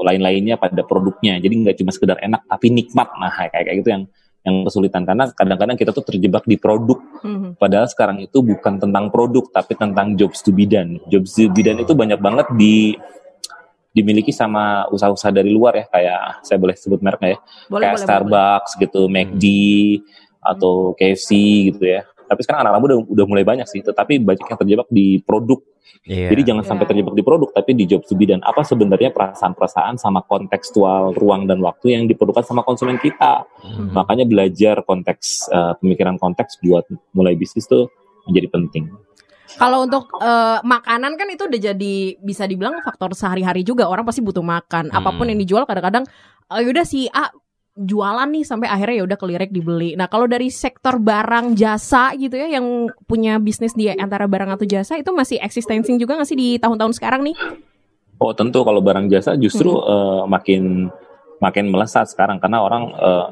lain-lainnya 0.05 0.61
pada 0.61 0.85
produknya. 0.85 1.41
Jadi 1.41 1.65
nggak 1.65 1.77
cuma 1.81 1.91
sekedar 1.95 2.21
enak 2.21 2.45
tapi 2.45 2.69
nikmat. 2.69 3.09
Nah 3.17 3.33
kayak 3.33 3.53
kayak 3.65 3.77
gitu 3.81 3.89
yang 3.89 4.05
yang 4.47 4.65
kesulitan 4.65 5.03
karena 5.05 5.29
kadang-kadang 5.33 5.77
kita 5.77 5.91
tuh 5.93 6.05
terjebak 6.05 6.45
di 6.45 6.61
produk. 6.61 7.01
Mhm. 7.25 7.57
Padahal 7.57 7.89
sekarang 7.89 8.21
itu 8.21 8.45
bukan 8.45 8.81
tentang 8.81 9.09
produk 9.09 9.49
tapi 9.49 9.73
tentang 9.77 10.15
jobs 10.15 10.45
to 10.45 10.53
be 10.53 10.69
done. 10.69 11.01
Jobs 11.09 11.37
to 11.37 11.49
be 11.49 11.65
done 11.65 11.81
itu 11.81 11.97
banyak 11.97 12.21
banget 12.21 12.47
di 12.55 12.97
dimiliki 13.99 14.31
sama 14.31 14.87
usaha-usaha 14.95 15.35
dari 15.35 15.51
luar 15.51 15.75
ya 15.83 15.85
kayak 15.91 16.47
saya 16.47 16.59
boleh 16.63 16.79
sebut 16.79 17.03
merek 17.03 17.19
nggak 17.19 17.33
ya 17.35 17.39
boleh 17.67 17.83
kayak 17.83 17.95
boleh 17.99 18.07
Starbucks 18.07 18.71
gitu, 18.79 19.01
McD 19.11 19.45
atau 20.39 20.95
KFC 20.95 21.29
gitu 21.75 21.85
ya. 21.85 22.07
Tapi 22.29 22.41
sekarang 22.45 22.61
anak-anak 22.61 22.83
muda 22.85 22.95
udah, 23.01 23.09
udah 23.09 23.27
mulai 23.27 23.45
banyak 23.45 23.67
sih, 23.67 23.81
tetapi 23.81 24.21
banyak 24.21 24.45
yang 24.45 24.59
terjebak 24.61 24.89
di 24.93 25.19
produk. 25.25 25.61
Iya. 26.05 26.29
Jadi 26.33 26.43
jangan 26.45 26.63
Iya. 26.65 26.71
sampai 26.73 26.85
terjebak 26.85 27.15
di 27.17 27.25
produk, 27.25 27.49
tapi 27.53 27.71
di 27.73 27.85
job 27.89 28.05
to 28.05 28.13
be 28.13 28.29
dan 28.29 28.45
apa 28.45 28.61
sebenarnya 28.61 29.11
perasaan-perasaan 29.17 29.97
sama 29.97 30.21
kontekstual 30.29 31.17
ruang 31.17 31.49
dan 31.49 31.65
waktu 31.65 31.97
yang 31.97 32.05
diperlukan 32.05 32.45
sama 32.45 32.61
konsumen 32.61 33.01
kita. 33.01 33.49
Hmm. 33.65 33.97
Makanya 33.97 34.29
belajar 34.29 34.85
konteks 34.85 35.49
eh, 35.49 35.73
pemikiran 35.81 36.21
konteks 36.21 36.61
buat 36.61 36.85
mulai 37.17 37.33
bisnis 37.33 37.65
tuh 37.65 37.89
menjadi 38.29 38.49
penting. 38.53 39.08
Kalau 39.57 39.89
untuk 39.89 40.13
eh, 40.21 40.59
makanan 40.61 41.17
kan 41.17 41.29
itu 41.33 41.49
udah 41.49 41.61
jadi 41.73 41.95
bisa 42.21 42.45
dibilang 42.45 42.85
faktor 42.85 43.17
sehari-hari 43.17 43.65
juga 43.65 43.89
orang 43.89 44.05
pasti 44.05 44.21
butuh 44.21 44.45
makan. 44.45 44.93
Hmm. 44.93 44.99
Apa 45.01 45.17
pun 45.17 45.25
yang 45.25 45.41
dijual 45.41 45.65
kadang-kadang 45.65 46.05
eh, 46.53 46.61
yaudah 46.61 46.85
si 46.85 47.09
A 47.09 47.33
jualan 47.79 48.27
nih 48.27 48.43
sampai 48.43 48.67
akhirnya 48.67 48.97
ya 49.01 49.05
udah 49.07 49.19
kelirik 49.19 49.51
dibeli. 49.55 49.95
Nah 49.95 50.11
kalau 50.11 50.27
dari 50.27 50.51
sektor 50.51 50.99
barang 50.99 51.55
jasa 51.55 52.11
gitu 52.19 52.35
ya 52.35 52.59
yang 52.59 52.91
punya 53.07 53.39
bisnis 53.39 53.73
di 53.73 53.87
antara 53.87 54.27
barang 54.27 54.59
atau 54.59 54.67
jasa 54.67 54.99
itu 54.99 55.15
masih 55.15 55.39
existencing 55.39 55.97
juga 55.97 56.19
nggak 56.19 56.29
sih 56.29 56.37
di 56.37 56.49
tahun-tahun 56.59 56.99
sekarang 56.99 57.23
nih? 57.31 57.37
Oh 58.19 58.35
tentu 58.35 58.67
kalau 58.67 58.83
barang 58.83 59.07
jasa 59.07 59.39
justru 59.39 59.71
eh, 59.71 60.23
makin 60.27 60.91
makin 61.39 61.71
melesat 61.71 62.11
sekarang 62.11 62.43
karena 62.43 62.59
orang 62.67 62.91
eh, 62.91 63.27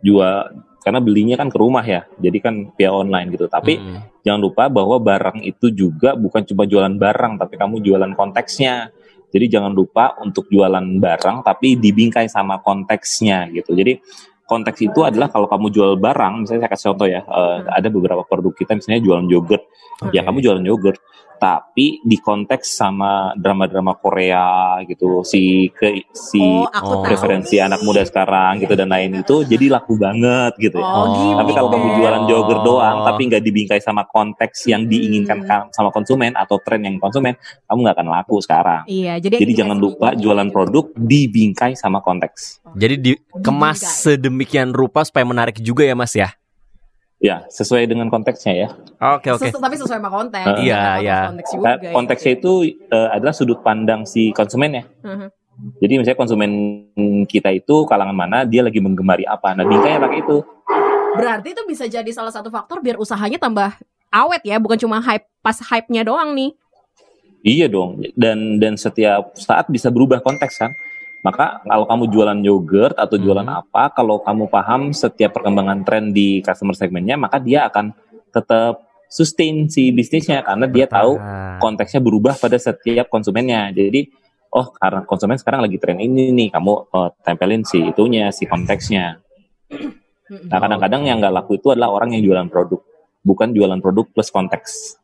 jual 0.00 0.48
karena 0.80 1.00
belinya 1.00 1.36
kan 1.36 1.52
ke 1.52 1.58
rumah 1.60 1.84
ya, 1.84 2.08
jadi 2.16 2.38
kan 2.40 2.54
via 2.74 2.90
online 2.90 3.28
gitu. 3.36 3.46
Tapi 3.46 3.76
Hmm. 3.76 4.00
jangan 4.24 4.40
lupa 4.40 4.64
bahwa 4.72 4.96
barang 4.96 5.44
itu 5.44 5.68
juga 5.72 6.16
bukan 6.16 6.42
cuma 6.48 6.64
jualan 6.64 6.92
barang, 6.96 7.36
tapi 7.36 7.54
kamu 7.60 7.84
jualan 7.84 8.12
konteksnya. 8.16 8.88
Jadi 9.30 9.46
jangan 9.46 9.70
lupa 9.70 10.18
untuk 10.18 10.50
jualan 10.50 10.82
barang, 10.98 11.46
tapi 11.46 11.78
dibingkai 11.78 12.26
sama 12.26 12.58
konteksnya 12.58 13.46
gitu. 13.54 13.78
Jadi 13.78 14.02
konteks 14.42 14.82
itu 14.82 15.06
adalah 15.06 15.30
kalau 15.30 15.46
kamu 15.46 15.70
jual 15.70 15.94
barang, 15.94 16.42
misalnya 16.42 16.66
saya 16.66 16.70
kasih 16.74 16.86
contoh 16.90 17.06
ya, 17.06 17.22
eh, 17.22 17.58
ada 17.70 17.88
beberapa 17.92 18.26
produk 18.26 18.50
kita 18.50 18.74
misalnya 18.74 18.98
jualan 18.98 19.26
yogurt, 19.30 19.62
ya 20.10 20.20
Oke. 20.20 20.26
kamu 20.26 20.38
jualan 20.42 20.64
yogurt, 20.66 20.98
tapi 21.40 22.04
di 22.04 22.20
konteks 22.20 22.68
sama 22.70 23.32
drama-drama 23.32 23.96
Korea 23.96 24.44
gitu 24.84 25.24
si 25.24 25.72
ke 25.72 26.12
si 26.12 26.36
Oh, 26.38 26.68
Oh. 26.68 27.00
tahu. 27.00 27.08
preferensi 27.08 27.56
nih. 27.56 27.64
anak 27.64 27.80
muda 27.80 28.04
sekarang 28.04 28.60
gitu 28.60 28.76
dan 28.76 28.86
lain 28.86 29.16
itu 29.16 29.40
jadi 29.42 29.72
laku 29.72 29.96
banget 29.96 30.52
gitu 30.60 30.76
ya. 30.76 30.84
Oh, 30.84 31.06
gini, 31.10 31.32
Tapi 31.32 31.50
kalau 31.50 31.68
kamu 31.70 31.86
jualan 31.96 32.22
jogger 32.26 32.58
doang, 32.60 32.96
Oh. 33.00 33.06
tapi 33.08 33.22
nggak 33.26 33.40
dibingkai 33.40 33.80
sama 33.80 34.04
konteks 34.04 34.68
yang 34.68 34.84
diinginkan 34.84 35.40
Hmm. 35.40 35.72
sama 35.72 35.88
konsumen 35.88 36.36
atau 36.36 36.60
tren 36.60 36.82
yang 36.82 37.00
konsumen, 37.00 37.32
kamu 37.64 37.78
nggak 37.80 37.96
akan 37.96 38.08
laku 38.10 38.36
sekarang. 38.38 38.84
Iya, 38.84 39.16
jadi 39.16 39.40
Jadi 39.40 39.52
jangan 39.56 39.78
lupa 39.78 40.12
jualan 40.12 40.48
produk 40.48 40.92
dibingkai 40.94 41.72
sama 41.72 41.98
konteks. 41.98 42.60
Jadi 42.72 42.94
dikemas 43.00 43.80
Dibingkai. 43.80 44.02
sedemikian 44.04 44.68
rupa 44.70 45.00
supaya 45.00 45.24
menarik 45.24 45.56
juga 45.56 45.82
ya 45.82 45.94
Mas 45.94 46.12
ya. 46.12 46.28
Ya, 47.20 47.44
sesuai 47.52 47.84
dengan 47.84 48.08
konteksnya 48.08 48.54
ya. 48.56 48.68
Oke 49.20 49.28
oke. 49.28 49.44
Sesu- 49.44 49.60
tapi 49.60 49.76
sesuai 49.76 50.00
sama 50.00 50.08
konteks. 50.08 50.56
Uh, 50.56 50.64
iya, 50.64 50.96
iya. 51.04 51.18
Konteks 51.28 51.50
juga. 51.52 51.64
Nah, 51.68 51.74
ya. 51.76 51.92
konteksnya 51.92 52.32
itu 52.40 52.52
eh, 52.72 53.08
adalah 53.12 53.34
sudut 53.36 53.60
pandang 53.60 54.08
si 54.08 54.32
konsumen 54.32 54.80
ya. 54.80 54.84
Mhm. 55.04 55.28
Jadi 55.84 55.92
misalnya 56.00 56.16
konsumen 56.16 56.50
kita 57.28 57.52
itu 57.52 57.84
kalangan 57.84 58.16
mana, 58.16 58.48
dia 58.48 58.64
lagi 58.64 58.80
menggemari 58.80 59.28
apa. 59.28 59.52
Nah, 59.52 59.68
bingkai 59.68 60.00
pakai 60.00 60.24
itu. 60.24 60.40
Berarti 61.12 61.52
itu 61.52 61.62
bisa 61.68 61.84
jadi 61.84 62.08
salah 62.08 62.32
satu 62.32 62.48
faktor 62.48 62.80
biar 62.80 62.96
usahanya 62.96 63.36
tambah 63.36 63.68
awet 64.08 64.40
ya, 64.40 64.56
bukan 64.56 64.80
cuma 64.80 65.04
hype 65.04 65.28
pas 65.44 65.60
hype-nya 65.60 66.08
doang 66.08 66.32
nih. 66.32 66.56
Iya 67.44 67.68
dong. 67.68 68.00
Dan 68.16 68.56
dan 68.56 68.80
setiap 68.80 69.36
saat 69.36 69.68
bisa 69.68 69.92
berubah 69.92 70.24
konteks 70.24 70.56
kan. 70.56 70.72
Maka 71.20 71.60
kalau 71.60 71.84
kamu 71.84 72.04
jualan 72.08 72.38
yogurt 72.40 72.96
atau 72.96 73.20
jualan 73.20 73.44
Hmm. 73.44 73.60
apa, 73.60 73.92
kalau 73.92 74.24
kamu 74.24 74.48
paham 74.48 74.80
setiap 74.96 75.36
perkembangan 75.36 75.84
tren 75.84 76.04
di 76.16 76.40
customer 76.40 76.72
segmennya, 76.72 77.20
maka 77.20 77.36
dia 77.36 77.68
akan 77.68 77.92
tetap 78.32 78.80
sustain 79.10 79.66
si 79.68 79.90
bisnisnya 79.90 80.40
karena 80.46 80.70
dia 80.70 80.86
tahu 80.86 81.18
konteksnya 81.60 82.00
berubah 82.00 82.38
pada 82.38 82.56
setiap 82.56 83.10
konsumennya. 83.10 83.68
Jadi, 83.74 84.06
oh 84.54 84.70
karena 84.72 85.04
konsumen 85.04 85.36
sekarang 85.36 85.66
lagi 85.66 85.76
tren 85.76 86.00
ini 86.00 86.32
nih, 86.32 86.48
kamu 86.54 86.72
eh, 86.88 87.10
tempelin 87.26 87.62
si 87.68 87.84
itunya, 87.84 88.32
si 88.32 88.48
konteksnya. 88.48 89.20
Nah, 90.30 90.58
kadang-kadang 90.62 91.02
yang 91.10 91.18
nggak 91.18 91.34
laku 91.42 91.58
itu 91.58 91.74
adalah 91.74 91.90
orang 91.90 92.14
yang 92.14 92.22
jualan 92.22 92.46
produk, 92.46 92.80
bukan 93.26 93.50
jualan 93.50 93.82
produk 93.82 94.06
plus 94.14 94.30
konteks. 94.30 94.99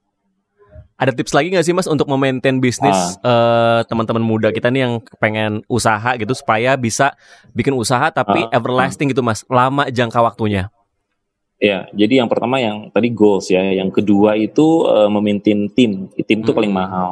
Ada 0.97 1.13
tips 1.13 1.37
lagi 1.37 1.53
nggak 1.53 1.61
sih 1.61 1.77
Mas 1.77 1.85
untuk 1.85 2.09
memaintain 2.09 2.57
bisnis 2.57 3.21
eh, 3.21 3.81
teman-teman 3.85 4.25
muda 4.25 4.49
kita 4.49 4.73
nih 4.73 4.81
yang 4.89 4.95
pengen 5.21 5.61
usaha 5.69 6.17
gitu 6.17 6.33
supaya 6.33 6.73
bisa 6.75 7.13
bikin 7.53 7.77
usaha 7.77 8.09
tapi 8.09 8.49
Ah, 8.49 8.57
everlasting 8.57 9.13
gitu 9.13 9.21
Mas, 9.21 9.45
lama 9.47 9.93
jangka 9.93 10.25
waktunya. 10.25 10.73
Ya, 11.57 11.89
jadi 11.93 12.21
yang 12.25 12.29
pertama 12.29 12.61
yang 12.61 12.89
tadi 12.93 13.09
goals 13.09 13.49
ya, 13.49 13.61
yang 13.61 13.93
kedua 13.93 14.41
itu 14.41 14.89
eh, 14.89 15.09
memaintain 15.09 15.69
tim. 15.69 16.09
Tim 16.17 16.39
itu 16.41 16.53
Hmm. 16.53 16.59
paling 16.65 16.73
mahal. 16.73 17.11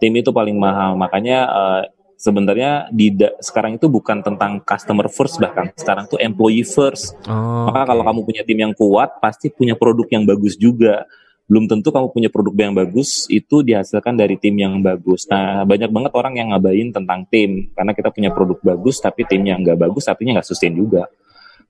Tim 0.00 0.12
itu 0.16 0.32
paling 0.32 0.56
mahal. 0.56 0.96
Makanya 0.96 1.38
eh, 1.48 1.82
sebenarnya 2.16 2.88
di 2.88 3.12
sekarang 3.40 3.76
itu 3.76 3.92
bukan 3.92 4.24
tentang 4.24 4.64
customer 4.64 5.12
first 5.12 5.36
bahkan 5.36 5.68
sekarang 5.76 6.08
tuh 6.08 6.16
employee 6.16 6.64
first. 6.64 7.12
Oh, 7.28 7.68
Maka 7.68 7.92
kalau 7.92 8.08
kamu 8.08 8.20
punya 8.24 8.40
tim 8.40 8.56
yang 8.56 8.72
kuat, 8.72 9.20
pasti 9.20 9.52
punya 9.52 9.76
produk 9.76 10.08
yang 10.08 10.24
bagus 10.24 10.56
juga. 10.56 11.04
Belum 11.50 11.68
tentu 11.68 11.90
kamu 11.92 12.14
punya 12.14 12.28
produk 12.32 12.54
yang 12.70 12.72
bagus 12.72 13.26
itu 13.28 13.60
dihasilkan 13.60 14.14
dari 14.16 14.38
tim 14.40 14.54
yang 14.56 14.78
bagus. 14.80 15.26
Nah, 15.28 15.66
banyak 15.68 15.90
banget 15.90 16.12
orang 16.14 16.34
yang 16.38 16.48
ngabain 16.54 16.88
tentang 16.94 17.26
tim 17.28 17.68
karena 17.74 17.92
kita 17.92 18.08
punya 18.14 18.30
produk 18.32 18.58
bagus 18.62 19.02
tapi 19.02 19.26
timnya 19.26 19.58
nggak 19.58 19.76
bagus, 19.76 20.06
artinya 20.08 20.38
nggak 20.40 20.48
sustain 20.48 20.72
juga. 20.72 21.10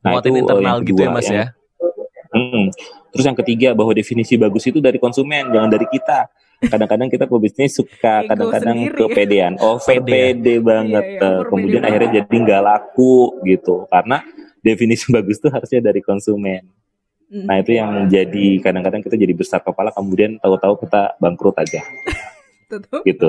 Nah, 0.04 0.18
Muatin 0.18 0.34
itu, 0.34 0.40
internal 0.44 0.78
yang 0.78 0.86
gitu 0.86 1.02
ya 1.02 1.08
kedua. 1.08 1.16
Mas 1.16 1.26
Yang- 1.26 1.36
ya. 1.36 1.46
Mm. 2.32 2.64
Terus 3.12 3.24
yang 3.28 3.38
ketiga 3.44 3.68
bahwa 3.76 3.92
definisi 3.92 4.34
bagus 4.40 4.64
itu 4.64 4.80
dari 4.80 4.96
konsumen, 4.96 5.52
jangan 5.52 5.68
dari 5.68 5.84
kita. 5.84 6.32
Kadang-kadang 6.62 7.10
kita 7.10 7.26
pebisnis 7.26 7.74
suka 7.74 8.22
kadang-kadang 8.24 8.86
kepedean, 8.94 9.52
Pede 9.88 9.98
ya? 9.98 10.00
pede 10.30 10.54
banget. 10.62 11.04
Iya, 11.04 11.18
iya, 11.18 11.28
Eh, 11.28 11.40
Kemudian 11.50 11.82
akhirnya 11.82 12.10
jadi 12.22 12.34
nggak 12.38 12.62
laku 12.62 13.14
gitu, 13.44 13.84
karena 13.90 14.22
definisi 14.62 15.10
bagus 15.16 15.42
itu 15.42 15.48
harusnya 15.50 15.80
dari 15.82 16.00
konsumen. 16.00 16.62
Nah 17.32 17.56
itu 17.64 17.72
yang 17.72 18.12
jadi 18.12 18.60
kadang-kadang 18.60 19.00
kita 19.00 19.16
jadi 19.16 19.32
besar 19.32 19.64
kepala, 19.64 19.88
kemudian 19.88 20.36
tahu-tahu 20.36 20.84
kita 20.84 21.16
bangkrut 21.16 21.56
aja 21.56 21.80
gitu. 23.08 23.28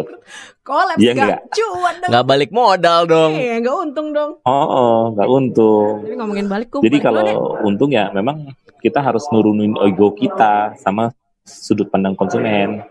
Kolaps 0.64 1.00
Iya 1.00 1.12
gak 1.16 1.28
nggak? 1.28 1.42
cuan 1.52 1.94
dong. 2.00 2.10
Nggak 2.12 2.26
balik 2.28 2.50
modal 2.52 3.00
dong. 3.08 3.32
Iya, 3.36 3.56
nggak 3.64 3.76
untung 3.76 4.08
dong. 4.16 4.32
Oh, 4.44 4.68
oh 4.68 5.02
nggak 5.16 5.28
untung. 5.28 5.96
Jadi 6.04 6.16
ngomongin 6.20 6.48
balik 6.48 6.68
Jadi 6.80 6.98
kalau 7.00 7.24
untung 7.64 7.92
ya 7.92 8.12
memang 8.12 8.52
kita 8.84 9.00
harus 9.00 9.24
nurunin 9.32 9.76
ego 9.84 10.12
kita 10.12 10.76
sama 10.80 11.12
sudut 11.44 11.88
pandang 11.88 12.16
konsumen. 12.16 12.84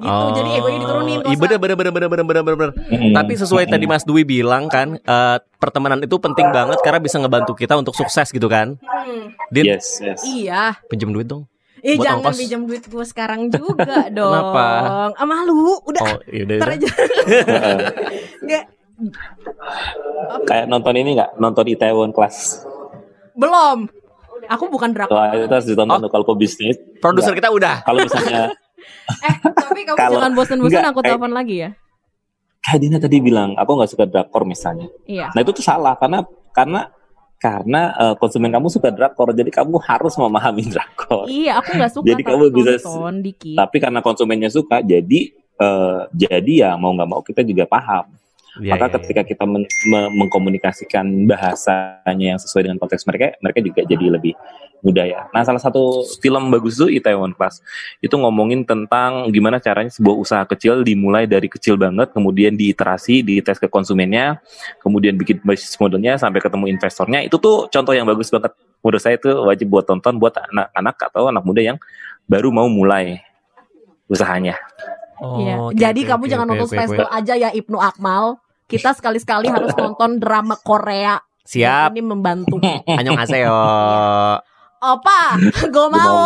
Gitu, 0.00 0.26
jadi 0.34 0.50
egonya 0.54 0.78
diturunin. 0.80 1.18
Iya 1.22 1.36
bener 1.36 1.58
bener 1.58 1.76
bener 1.76 1.92
bener 1.92 2.08
bener 2.10 2.42
bener 2.42 2.56
bener. 2.56 2.70
Mm-mm. 2.86 3.12
Tapi 3.12 3.32
sesuai 3.34 3.64
tadi 3.64 3.84
Mm-mm. 3.84 3.94
Mas 3.94 4.04
Dwi 4.04 4.22
bilang 4.22 4.66
kan, 4.66 4.96
eh, 4.96 5.36
pertemanan 5.54 5.98
itu 5.98 6.16
penting 6.16 6.48
banget 6.48 6.80
karena 6.80 6.98
bisa 6.98 7.16
ngebantu 7.16 7.52
kita 7.52 7.74
untuk 7.74 7.92
sukses 7.92 8.28
gitu 8.28 8.46
kan. 8.46 8.80
Hmm, 8.80 9.30
Din, 9.48 9.64
Yes, 9.68 9.98
yes. 9.98 10.20
Iya. 10.22 10.80
pinjem 10.86 11.10
duit 11.10 11.26
dong. 11.26 11.44
Eh 11.78 11.94
Buat 11.94 12.04
jangan 12.04 12.20
ongkos. 12.26 12.38
pinjam 12.38 12.60
duit 12.62 12.84
gue 12.84 13.04
sekarang 13.04 13.40
juga 13.48 14.08
dong. 14.12 14.28
Kenapa? 14.30 14.66
Ah, 15.10 15.24
malu, 15.24 15.80
udah 15.82 16.02
Oh, 16.02 16.18
yaudah. 16.26 16.56
ntar 16.58 16.68
yaudah. 16.70 16.76
aja. 16.76 16.90
Nggak, 18.44 18.64
Kayak 20.42 20.66
nonton 20.66 20.92
ini 20.94 21.10
nggak? 21.14 21.30
Nonton 21.36 21.64
Itaewon 21.66 22.10
Class. 22.10 22.64
belum. 23.32 23.88
Aku 24.46 24.66
bukan 24.66 24.90
drakor. 24.90 25.14
Wah, 25.14 25.32
itu 25.32 25.48
harus 25.48 25.64
ditonton 25.64 26.00
Oh. 26.00 26.10
kalau 26.10 26.24
kau 26.24 26.34
bisnis. 26.34 26.76
Produser 26.98 27.32
kita 27.32 27.48
udah. 27.48 27.80
Kalau 27.80 28.02
misalnya 28.02 28.52
Eh, 29.26 29.34
tapi 29.42 29.80
kamu 29.82 29.96
Kalau- 29.96 30.14
jangan 30.16 30.32
bosan-bosan 30.32 30.84
aku 30.84 31.00
kayak- 31.00 31.16
telepon 31.16 31.32
lagi 31.32 31.56
ya. 31.60 31.70
kayak 32.60 32.78
Dina 32.78 32.98
tadi 32.98 33.16
bilang, 33.18 33.56
aku 33.56 33.70
nggak 33.72 33.88
suka 33.88 34.04
drakor 34.04 34.44
misalnya. 34.44 34.86
Iya. 35.04 35.32
Nah 35.32 35.40
itu 35.40 35.50
tuh 35.50 35.64
salah 35.64 35.96
karena 35.96 36.22
karena 36.52 36.92
karena 37.36 37.80
eh, 37.94 38.14
konsumen 38.14 38.48
kamu 38.48 38.68
suka 38.68 38.92
drakor, 38.92 39.32
jadi 39.32 39.48
kamu 39.48 39.80
harus 39.80 40.12
memahami 40.14 40.68
drakor. 40.68 41.24
Iya, 41.24 41.56
aku 41.56 41.72
nggak 41.72 41.88
suka 41.90 42.06
Jadi 42.06 42.22
kamu 42.22 42.44
bisa- 42.52 43.16
dikit. 43.16 43.56
Tapi 43.56 43.76
karena 43.78 44.00
konsumennya 44.00 44.48
suka, 44.48 44.80
jadi 44.80 45.20
eh, 45.56 46.00
jadi 46.12 46.52
ya 46.52 46.70
mau 46.76 46.92
nggak 46.92 47.08
mau 47.08 47.20
kita 47.20 47.40
juga 47.40 47.64
paham. 47.64 48.12
Iya, 48.58 48.74
Maka 48.74 48.90
iya, 48.90 48.94
ketika 48.98 49.22
kita 49.22 49.44
men- 49.46 49.70
me- 49.86 50.10
mengkomunikasikan 50.26 51.06
bahasanya 51.30 52.34
yang 52.34 52.40
sesuai 52.42 52.66
dengan 52.66 52.78
konteks 52.82 53.06
mereka, 53.06 53.38
mereka 53.38 53.62
juga 53.62 53.80
jadi 53.86 54.06
lebih 54.10 54.34
mudah 54.82 55.06
ya. 55.06 55.20
Nah, 55.30 55.46
salah 55.46 55.62
satu 55.62 56.02
film 56.18 56.50
bagus 56.50 56.80
tuh 56.80 56.90
Itaewon 56.90 57.36
Class. 57.36 57.62
Itu 58.02 58.18
ngomongin 58.18 58.66
tentang 58.66 59.30
gimana 59.30 59.62
caranya 59.62 59.92
sebuah 59.92 60.16
usaha 60.18 60.42
kecil 60.48 60.82
dimulai 60.82 61.30
dari 61.30 61.46
kecil 61.46 61.78
banget, 61.78 62.10
kemudian 62.10 62.58
diiterasi, 62.58 63.22
dites 63.22 63.60
ke 63.60 63.70
konsumennya, 63.70 64.42
kemudian 64.82 65.14
bikin 65.14 65.38
bisnis 65.46 65.76
modelnya 65.78 66.18
sampai 66.18 66.42
ketemu 66.42 66.66
investornya. 66.72 67.22
Itu 67.22 67.38
tuh 67.38 67.70
contoh 67.70 67.94
yang 67.94 68.08
bagus 68.08 68.32
banget. 68.32 68.50
Menurut 68.80 69.00
saya 69.04 69.14
itu 69.20 69.28
wajib 69.28 69.68
buat 69.68 69.84
tonton 69.84 70.16
buat 70.16 70.32
anak-anak 70.32 70.96
atau 71.12 71.28
anak 71.28 71.44
muda 71.44 71.60
yang 71.60 71.78
baru 72.24 72.48
mau 72.48 72.66
mulai 72.66 73.20
usahanya. 74.08 74.56
Oh, 75.20 75.36
Iya. 75.38 75.54
oke, 75.60 75.76
Jadi 75.76 76.00
oke, 76.00 76.08
kamu 76.08 76.22
oke, 76.24 76.30
jangan 76.32 76.46
oke, 76.46 76.52
nonton 76.56 76.68
Space 76.68 76.90
oke. 76.90 76.96
Girl 76.96 77.10
aja 77.12 77.34
ya 77.36 77.50
Ibnu 77.52 77.76
Akmal. 77.76 78.24
Kita 78.64 78.90
sekali-sekali 78.94 79.46
harus 79.46 79.74
nonton 79.74 80.16
drama 80.16 80.56
Korea. 80.56 81.20
Siap. 81.42 81.92
Ini 81.92 82.00
membantu. 82.00 82.56
Annyeonghaseyo. 82.88 83.52
Apa? 84.80 85.20
Gue 85.74 85.86
mau. 85.92 86.16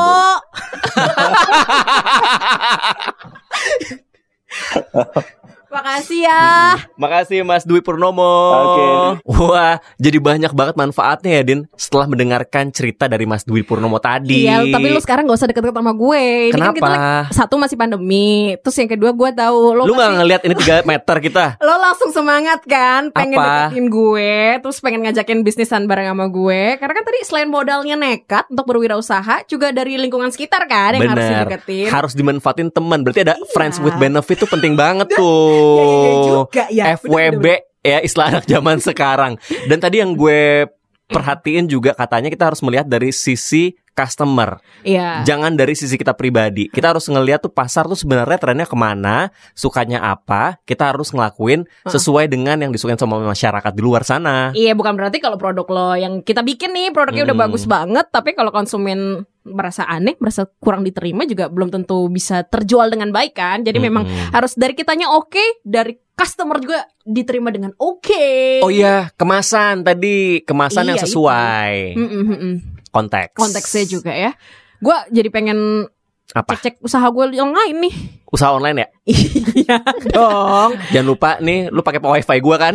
Makasih 5.75 6.21
ya. 6.23 6.79
Makasih 7.03 7.43
Mas 7.43 7.63
Dwi 7.63 7.81
Purnomo. 7.81 8.23
Oke. 8.55 8.87
Wah, 9.27 9.77
jadi 9.97 10.19
banyak 10.19 10.53
banget 10.53 10.75
manfaatnya 10.75 11.31
ya 11.33 11.43
Din 11.43 11.61
setelah 11.75 12.07
mendengarkan 12.07 12.71
cerita 12.71 13.05
dari 13.05 13.25
Mas 13.25 13.43
Dwi 13.43 13.61
Purnomo 13.61 13.99
tadi. 13.99 14.47
Iya, 14.47 14.63
tapi 14.69 14.87
lu 14.89 14.99
sekarang 14.99 15.27
gak 15.27 15.35
usah 15.35 15.49
deket-deket 15.49 15.75
sama 15.75 15.93
gue. 15.93 16.25
Ini 16.49 16.55
kan 16.55 16.71
kita 16.71 16.79
Kenapa? 16.79 16.87
lagi- 16.89 17.35
satu 17.35 17.55
masih 17.57 17.75
pandemi. 17.75 18.29
Terus 18.57 18.77
yang 18.77 18.87
kedua 18.89 19.11
gue 19.11 19.31
tahu 19.33 19.59
lo 19.73 19.83
Lu 19.83 19.93
nggak 19.93 20.07
pasti- 20.07 20.19
ngelihat 20.21 20.43
ini 20.43 20.55
3 20.55 20.87
meter 20.87 21.17
kita? 21.21 21.45
lo 21.59 21.75
langsung 21.77 22.11
semangat 22.11 22.63
kan 22.63 23.11
pengen 23.11 23.37
Apa? 23.37 23.51
deketin 23.67 23.87
gue 23.89 24.33
terus 24.61 24.79
pengen 24.79 25.01
ngajakin 25.03 25.41
bisnisan 25.41 25.85
bareng 25.85 26.07
sama 26.07 26.27
gue 26.27 26.77
karena 26.77 26.93
kan 26.93 27.05
tadi 27.05 27.19
selain 27.23 27.49
modalnya 27.49 27.97
nekat 27.97 28.45
untuk 28.47 28.67
berwirausaha 28.67 29.43
juga 29.45 29.71
dari 29.71 29.97
lingkungan 29.97 30.29
sekitar 30.29 30.65
kan 30.65 30.95
yang 30.95 31.11
harus 31.11 31.25
Bener. 31.25 31.39
dideketin 31.43 31.89
Harus 31.89 32.13
dimanfaatin 32.13 32.69
teman. 32.69 33.03
Berarti 33.03 33.21
ada 33.23 33.35
Iya. 33.35 33.49
friends 33.51 33.77
with 33.79 33.97
benefit 33.97 34.37
tuh 34.37 34.47
penting 34.47 34.75
banget 34.75 35.09
tuh. 35.17 35.64
Ya, 35.73 35.85
ya, 35.85 35.99
ya 36.05 36.15
juga 36.23 36.65
ya 36.69 36.85
FWB 36.97 37.47
ya 37.83 37.99
istilah 38.01 38.27
anak 38.31 38.45
zaman 38.47 38.77
sekarang. 38.79 39.33
Dan 39.65 39.79
tadi 39.79 40.01
yang 40.01 40.13
gue 40.13 40.69
perhatiin 41.05 41.69
juga 41.69 41.93
katanya 41.93 42.29
kita 42.29 42.49
harus 42.49 42.61
melihat 42.61 42.89
dari 42.89 43.13
sisi 43.13 43.77
customer, 43.95 44.59
Iya. 44.83 45.23
jangan 45.23 45.55
dari 45.55 45.79
sisi 45.79 45.95
kita 45.95 46.19
pribadi. 46.19 46.67
Kita 46.67 46.91
harus 46.91 47.07
ngelihat 47.07 47.39
tuh 47.39 47.53
pasar 47.53 47.87
tuh 47.87 47.95
sebenarnya 47.95 48.43
trennya 48.43 48.67
ke 48.67 48.75
mana, 48.75 49.31
sukanya 49.55 50.03
apa. 50.03 50.59
Kita 50.67 50.91
harus 50.91 51.15
ngelakuin 51.15 51.63
sesuai 51.87 52.27
dengan 52.27 52.59
yang 52.59 52.75
disukain 52.75 52.99
sama 52.99 53.23
masyarakat 53.23 53.71
di 53.71 53.83
luar 53.85 54.03
sana. 54.03 54.51
Iya 54.51 54.75
bukan 54.75 54.99
berarti 54.99 55.23
kalau 55.23 55.39
produk 55.39 55.63
lo 55.71 55.89
yang 55.95 56.27
kita 56.27 56.43
bikin 56.43 56.75
nih 56.75 56.91
produknya 56.91 57.23
udah 57.23 57.37
Hmm. 57.39 57.45
bagus 57.47 57.65
banget 57.65 58.07
tapi 58.11 58.35
kalau 58.35 58.51
konsumen 58.51 59.23
merasa 59.45 59.85
aneh, 59.85 60.17
merasa 60.17 60.49
kurang 60.59 60.83
diterima 60.83 61.25
juga 61.25 61.47
belum 61.47 61.69
tentu 61.69 62.09
bisa 62.09 62.43
terjual 62.43 62.89
dengan 62.89 63.13
baik 63.13 63.37
kan. 63.37 63.61
Jadi 63.61 63.77
memang 63.79 64.05
Mm-mm. 64.05 64.33
harus 64.33 64.57
dari 64.57 64.73
kitanya 64.73 65.13
oke, 65.13 65.61
dari 65.63 65.95
customer 66.13 66.59
juga 66.59 66.81
diterima 67.01 67.53
dengan 67.53 67.77
oke. 67.77 68.65
Oh 68.65 68.73
iya, 68.73 69.13
kemasan 69.15 69.85
tadi, 69.85 70.41
kemasan 70.43 70.89
yang 70.89 70.99
Iya, 70.99 71.05
sesuai 71.05 71.73
Mm, 71.95 72.03
mm, 72.03 72.23
mm, 72.25 72.39
mm. 72.41 72.55
konteks. 72.89 73.37
Konteksnya 73.37 73.85
juga 73.85 74.13
ya. 74.13 74.33
Gua 74.81 75.05
jadi 75.09 75.29
pengen 75.29 75.89
Apa? 76.33 76.57
cek-cek 76.57 76.81
usaha 76.81 77.05
gue 77.05 77.37
yang 77.37 77.53
lain 77.53 77.85
nih. 77.85 77.95
Usaha 78.29 78.51
online 78.51 78.79
ya? 78.81 78.89
Iya 79.65 79.79
dong. 80.11 80.75
Jangan 80.91 81.07
lupa 81.07 81.31
nih, 81.39 81.71
lu 81.71 81.81
pakai 81.81 82.01
wifi 82.01 82.39
gua 82.41 82.57
kan? 82.59 82.75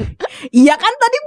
Iya 0.49 0.73
kan 0.73 0.93
tadi 0.95 1.17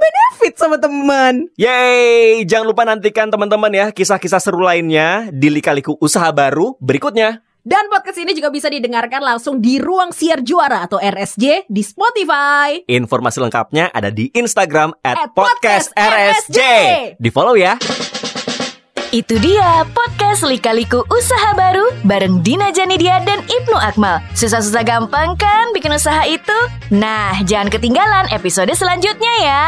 benefit 0.43 0.59
sama 0.59 0.75
teman. 0.75 1.47
Yeay, 1.55 2.43
jangan 2.43 2.67
lupa 2.67 2.83
nantikan 2.83 3.31
teman-teman 3.31 3.71
ya 3.71 3.87
kisah-kisah 3.95 4.43
seru 4.43 4.59
lainnya 4.59 5.31
di 5.31 5.47
Lika-Liku 5.55 5.95
Usaha 6.03 6.27
Baru 6.35 6.75
berikutnya. 6.83 7.47
Dan 7.63 7.87
podcast 7.87 8.19
ini 8.19 8.35
juga 8.35 8.51
bisa 8.51 8.67
didengarkan 8.67 9.23
langsung 9.23 9.63
di 9.63 9.79
Ruang 9.79 10.11
Siar 10.11 10.43
Juara 10.43 10.83
atau 10.83 10.99
RSJ 10.99 11.71
di 11.71 11.83
Spotify. 11.87 12.83
Informasi 12.91 13.39
lengkapnya 13.39 13.95
ada 13.95 14.11
di 14.11 14.35
Instagram 14.35 14.99
at 15.07 15.31
At 15.31 15.31
podcast. 15.31 15.95
RSJ. 15.95 16.59
Di 17.23 17.31
follow 17.31 17.55
ya. 17.55 17.79
Itu 19.15 19.39
dia 19.39 19.87
podcast 19.95 20.43
Lika-Liku 20.43 21.07
Usaha 21.07 21.55
Baru 21.55 21.87
bareng 22.03 22.43
Dina 22.43 22.75
Janidia 22.75 23.23
dan 23.23 23.47
Ibnu 23.47 23.79
Akmal. 23.79 24.19
Susah-susah 24.35 24.83
gampang 24.83 25.39
kan 25.39 25.71
bikin 25.71 25.95
usaha 25.95 26.27
itu? 26.27 26.59
Nah, 26.91 27.39
jangan 27.47 27.71
ketinggalan 27.71 28.27
episode 28.35 28.75
selanjutnya 28.75 29.35
ya. 29.39 29.67